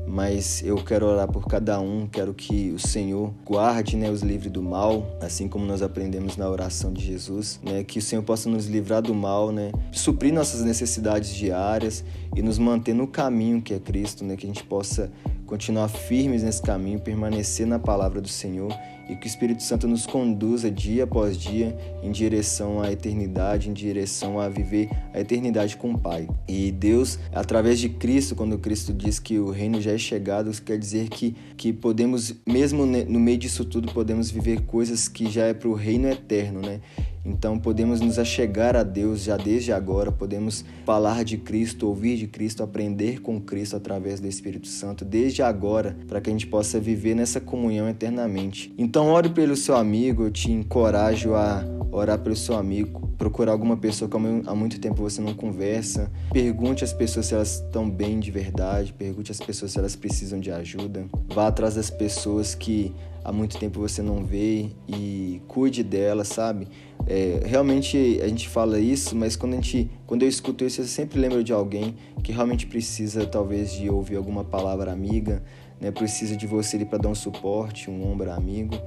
Mas 0.09 0.63
eu 0.65 0.77
quero 0.77 1.07
orar 1.07 1.29
por 1.29 1.47
cada 1.47 1.79
um, 1.79 2.07
quero 2.07 2.33
que 2.33 2.71
o 2.71 2.79
Senhor 2.79 3.33
guarde 3.45 3.97
né, 3.97 4.11
os 4.11 4.23
livre 4.23 4.49
do 4.49 4.63
mal, 4.63 5.07
assim 5.21 5.47
como 5.47 5.67
nós 5.67 5.83
aprendemos 5.83 6.37
na 6.37 6.49
oração 6.49 6.93
de 6.93 7.05
Jesus, 7.05 7.61
né, 7.63 7.85
que 7.85 7.99
o 7.99 8.03
Senhor 8.03 8.23
possa 8.23 8.49
nos 8.49 8.67
livrar 8.67 9.03
do 9.03 9.15
mal, 9.15 9.53
né, 9.53 9.71
suprir 9.93 10.33
nossas 10.33 10.63
necessidades 10.63 11.35
diárias 11.35 12.05
e 12.35 12.41
nos 12.41 12.59
manter 12.59 12.95
no 12.95 13.07
caminho 13.07 13.61
que 13.61 13.75
é 13.75 13.79
Cristo, 13.79 14.25
né, 14.25 14.37
que 14.37 14.47
a 14.47 14.49
gente 14.49 14.65
possa 14.65 15.13
continuar 15.47 15.89
firmes 15.89 16.43
nesse 16.43 16.63
caminho, 16.63 16.99
permanecer 16.99 17.67
na 17.67 17.79
palavra 17.79 18.21
do 18.21 18.29
Senhor 18.29 18.73
e 19.09 19.17
que 19.17 19.27
o 19.27 19.29
Espírito 19.29 19.63
Santo 19.63 19.89
nos 19.89 20.07
conduza 20.07 20.71
dia 20.71 21.05
após 21.05 21.37
dia 21.37 21.77
em 22.03 22.11
direção 22.11 22.81
à 22.81 22.93
eternidade, 22.93 23.71
em 23.71 23.73
direção 23.73 24.39
a 24.39 24.49
viver 24.49 24.91
a 25.15 25.21
eternidade 25.21 25.77
com 25.77 25.93
o 25.93 25.99
Pai. 25.99 26.29
E 26.47 26.71
Deus, 26.71 27.19
através 27.33 27.79
de 27.79 27.89
Cristo, 27.89 28.37
quando 28.37 28.59
Cristo 28.59 28.93
diz 28.93 29.19
que 29.19 29.39
o 29.39 29.51
reino 29.51 29.81
já 29.81 29.93
é 29.93 29.99
chegado, 29.99 30.51
quer 30.63 30.79
dizer 30.79 31.09
que, 31.09 31.35
que 31.57 31.73
podemos, 31.73 32.35
mesmo 32.47 32.85
no 32.85 33.19
meio 33.19 33.39
disso 33.39 33.65
tudo, 33.65 33.93
podemos 33.93 34.31
viver 34.31 34.63
coisas 34.63 35.09
que 35.09 35.31
já 35.31 35.45
é 35.45 35.55
para 35.55 35.69
o 35.69 35.75
reino 35.75 36.09
eterno, 36.09 36.61
né? 36.61 36.81
Então 37.29 37.59
podemos 37.59 38.01
nos 38.01 38.19
achegar 38.19 38.75
a 38.75 38.83
Deus 38.83 39.23
já 39.23 39.37
desde 39.37 39.71
agora, 39.71 40.11
podemos 40.11 40.65
falar 40.87 41.25
de 41.25 41.37
Cristo, 41.37 41.87
ouvir 41.87 42.17
de 42.17 42.27
Cristo, 42.27 42.63
aprender 42.63 43.21
com 43.21 43.39
Cristo 43.39 43.77
através 43.77 44.19
do 44.19 44.27
Espírito 44.27 44.67
Santo 44.67 45.05
desde 45.05 45.43
agora, 45.43 45.97
para 46.09 46.21
que 46.21 46.31
a 46.31 46.33
gente 46.33 46.47
possa 46.47 46.81
viver 46.81 47.15
nessa 47.15 47.39
comunhão 47.41 47.89
eternamente. 47.89 48.73
Então 48.79 49.09
ore 49.09 49.29
pelo 49.29 49.55
seu 49.55 49.77
amigo, 49.77 50.25
eu 50.25 50.31
te 50.31 50.51
encorajo 50.51 51.35
a 51.35 51.63
orar 51.91 52.19
pelo 52.19 52.37
seu 52.37 52.57
amigo, 52.57 53.09
procurar 53.19 53.53
alguma 53.53 53.77
pessoa 53.77 54.11
que 54.11 54.17
há 54.17 54.55
muito 54.55 54.81
tempo 54.81 55.03
você 55.03 55.21
não 55.21 55.35
conversa, 55.35 56.11
pergunte 56.33 56.85
às 56.85 56.93
pessoas 56.93 57.27
se 57.27 57.35
elas 57.35 57.61
estão 57.61 57.89
bem 57.89 58.21
de 58.21 58.31
verdade, 58.31 58.93
pergunte 58.93 59.33
às 59.33 59.39
pessoas 59.39 59.73
se 59.73 59.79
elas 59.79 59.97
precisam 59.97 60.41
de 60.41 60.51
ajuda, 60.51 61.07
vá 61.35 61.49
atrás 61.49 61.75
das 61.75 61.91
pessoas 61.91 62.55
que 62.55 62.95
há 63.25 63.33
muito 63.33 63.59
tempo 63.59 63.81
você 63.81 64.03
não 64.03 64.25
vê 64.25 64.71
e 64.89 65.43
cuide 65.49 65.83
delas, 65.83 66.29
sabe? 66.29 66.69
É, 67.11 67.41
realmente 67.47 68.21
a 68.23 68.29
gente 68.29 68.47
fala 68.47 68.79
isso, 68.79 69.17
mas 69.17 69.35
quando 69.35 69.55
a 69.55 69.57
gente, 69.57 69.91
quando 70.07 70.25
eu 70.25 70.29
escuto 70.29 70.63
isso, 70.63 70.83
eu 70.83 70.85
sempre 70.85 71.19
lembro 71.19 71.43
de 71.43 71.55
alguém 71.55 71.97
que 72.23 72.33
realmente 72.33 72.67
precisa 72.67 73.25
talvez 73.25 73.73
de 73.73 73.89
ouvir 73.89 74.17
alguma 74.17 74.45
palavra 74.45 74.93
amiga, 74.93 75.43
né? 75.81 75.91
Precisa 75.91 76.37
de 76.37 76.47
você 76.47 76.77
ali 76.77 76.85
para 76.85 76.99
dar 76.99 77.09
um 77.09 77.15
suporte, 77.15 77.91
um 77.91 78.07
ombro 78.07 78.31
amigo. 78.31 78.79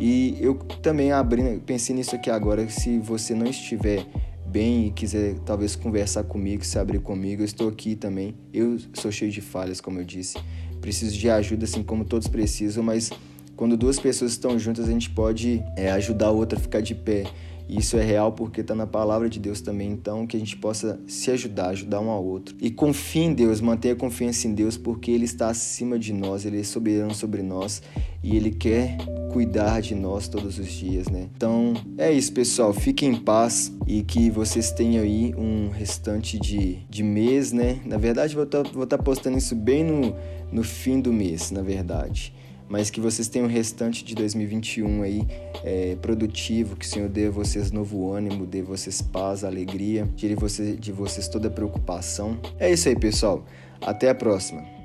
E 0.00 0.38
eu 0.40 0.54
também 0.80 1.12
abri, 1.12 1.60
pensei 1.66 1.94
nisso 1.94 2.14
aqui 2.14 2.30
agora, 2.30 2.66
se 2.70 2.98
você 2.98 3.34
não 3.34 3.46
estiver 3.46 4.06
bem 4.46 4.86
e 4.86 4.90
quiser 4.90 5.34
talvez 5.44 5.76
conversar 5.76 6.24
comigo, 6.24 6.64
se 6.64 6.78
abrir 6.78 7.00
comigo, 7.00 7.42
eu 7.42 7.44
estou 7.44 7.68
aqui 7.68 7.94
também. 7.94 8.34
Eu 8.50 8.78
sou 8.94 9.12
cheio 9.12 9.30
de 9.30 9.42
falhas, 9.42 9.78
como 9.78 10.00
eu 10.00 10.04
disse. 10.06 10.38
Preciso 10.80 11.14
de 11.14 11.28
ajuda, 11.28 11.66
assim 11.66 11.82
como 11.82 12.06
todos 12.06 12.28
precisam, 12.28 12.82
mas 12.82 13.10
quando 13.56 13.76
duas 13.76 13.98
pessoas 13.98 14.30
estão 14.30 14.58
juntas, 14.58 14.88
a 14.88 14.92
gente 14.92 15.10
pode 15.10 15.62
é, 15.76 15.90
ajudar 15.90 16.28
a 16.28 16.30
outra 16.30 16.58
a 16.58 16.62
ficar 16.62 16.80
de 16.80 16.94
pé. 16.94 17.24
E 17.68 17.78
isso 17.78 17.96
é 17.96 18.02
real 18.02 18.32
porque 18.32 18.62
está 18.62 18.74
na 18.74 18.86
palavra 18.86 19.28
de 19.28 19.38
Deus 19.38 19.60
também. 19.60 19.90
Então, 19.90 20.26
que 20.26 20.36
a 20.36 20.40
gente 20.40 20.56
possa 20.56 20.98
se 21.06 21.30
ajudar, 21.30 21.68
ajudar 21.68 22.00
um 22.00 22.08
ao 22.08 22.24
outro. 22.24 22.56
E 22.60 22.70
confie 22.70 23.20
em 23.20 23.34
Deus, 23.34 23.60
mantenha 23.60 23.94
confiança 23.94 24.48
em 24.48 24.54
Deus, 24.54 24.78
porque 24.78 25.10
Ele 25.10 25.26
está 25.26 25.50
acima 25.50 25.98
de 25.98 26.12
nós, 26.12 26.46
Ele 26.46 26.60
é 26.60 26.64
soberano 26.64 27.14
sobre 27.14 27.42
nós 27.42 27.82
e 28.24 28.36
Ele 28.36 28.50
quer 28.50 28.96
cuidar 29.32 29.80
de 29.80 29.94
nós 29.94 30.28
todos 30.28 30.58
os 30.58 30.68
dias, 30.68 31.08
né? 31.08 31.28
Então, 31.36 31.74
é 31.98 32.10
isso, 32.10 32.32
pessoal. 32.32 32.72
Fiquem 32.72 33.10
em 33.10 33.16
paz 33.16 33.70
e 33.86 34.02
que 34.02 34.30
vocês 34.30 34.70
tenham 34.70 35.04
aí 35.04 35.34
um 35.36 35.68
restante 35.68 36.38
de, 36.38 36.78
de 36.88 37.02
mês, 37.02 37.52
né? 37.52 37.80
Na 37.84 37.98
verdade, 37.98 38.34
vou 38.34 38.44
estar 38.44 38.62
tá, 38.62 38.70
vou 38.72 38.86
tá 38.86 38.96
postando 38.96 39.36
isso 39.36 39.54
bem 39.54 39.84
no, 39.84 40.16
no 40.50 40.64
fim 40.64 41.00
do 41.00 41.12
mês, 41.12 41.50
na 41.50 41.60
verdade 41.60 42.32
mas 42.68 42.90
que 42.90 43.00
vocês 43.00 43.28
tenham 43.28 43.46
o 43.46 43.50
restante 43.50 44.04
de 44.04 44.14
2021 44.14 45.02
aí 45.02 45.26
é, 45.64 45.96
produtivo, 45.96 46.76
que 46.76 46.84
o 46.84 46.88
Senhor 46.88 47.08
dê 47.08 47.26
a 47.26 47.30
vocês 47.30 47.70
novo 47.70 48.12
ânimo, 48.12 48.46
dê 48.46 48.60
a 48.60 48.64
vocês 48.64 49.00
paz, 49.00 49.44
alegria, 49.44 50.08
tire 50.16 50.34
você, 50.34 50.74
de 50.74 50.92
vocês 50.92 51.28
toda 51.28 51.50
preocupação. 51.50 52.38
É 52.58 52.70
isso 52.70 52.88
aí, 52.88 52.98
pessoal. 52.98 53.44
Até 53.80 54.10
a 54.10 54.14
próxima. 54.14 54.77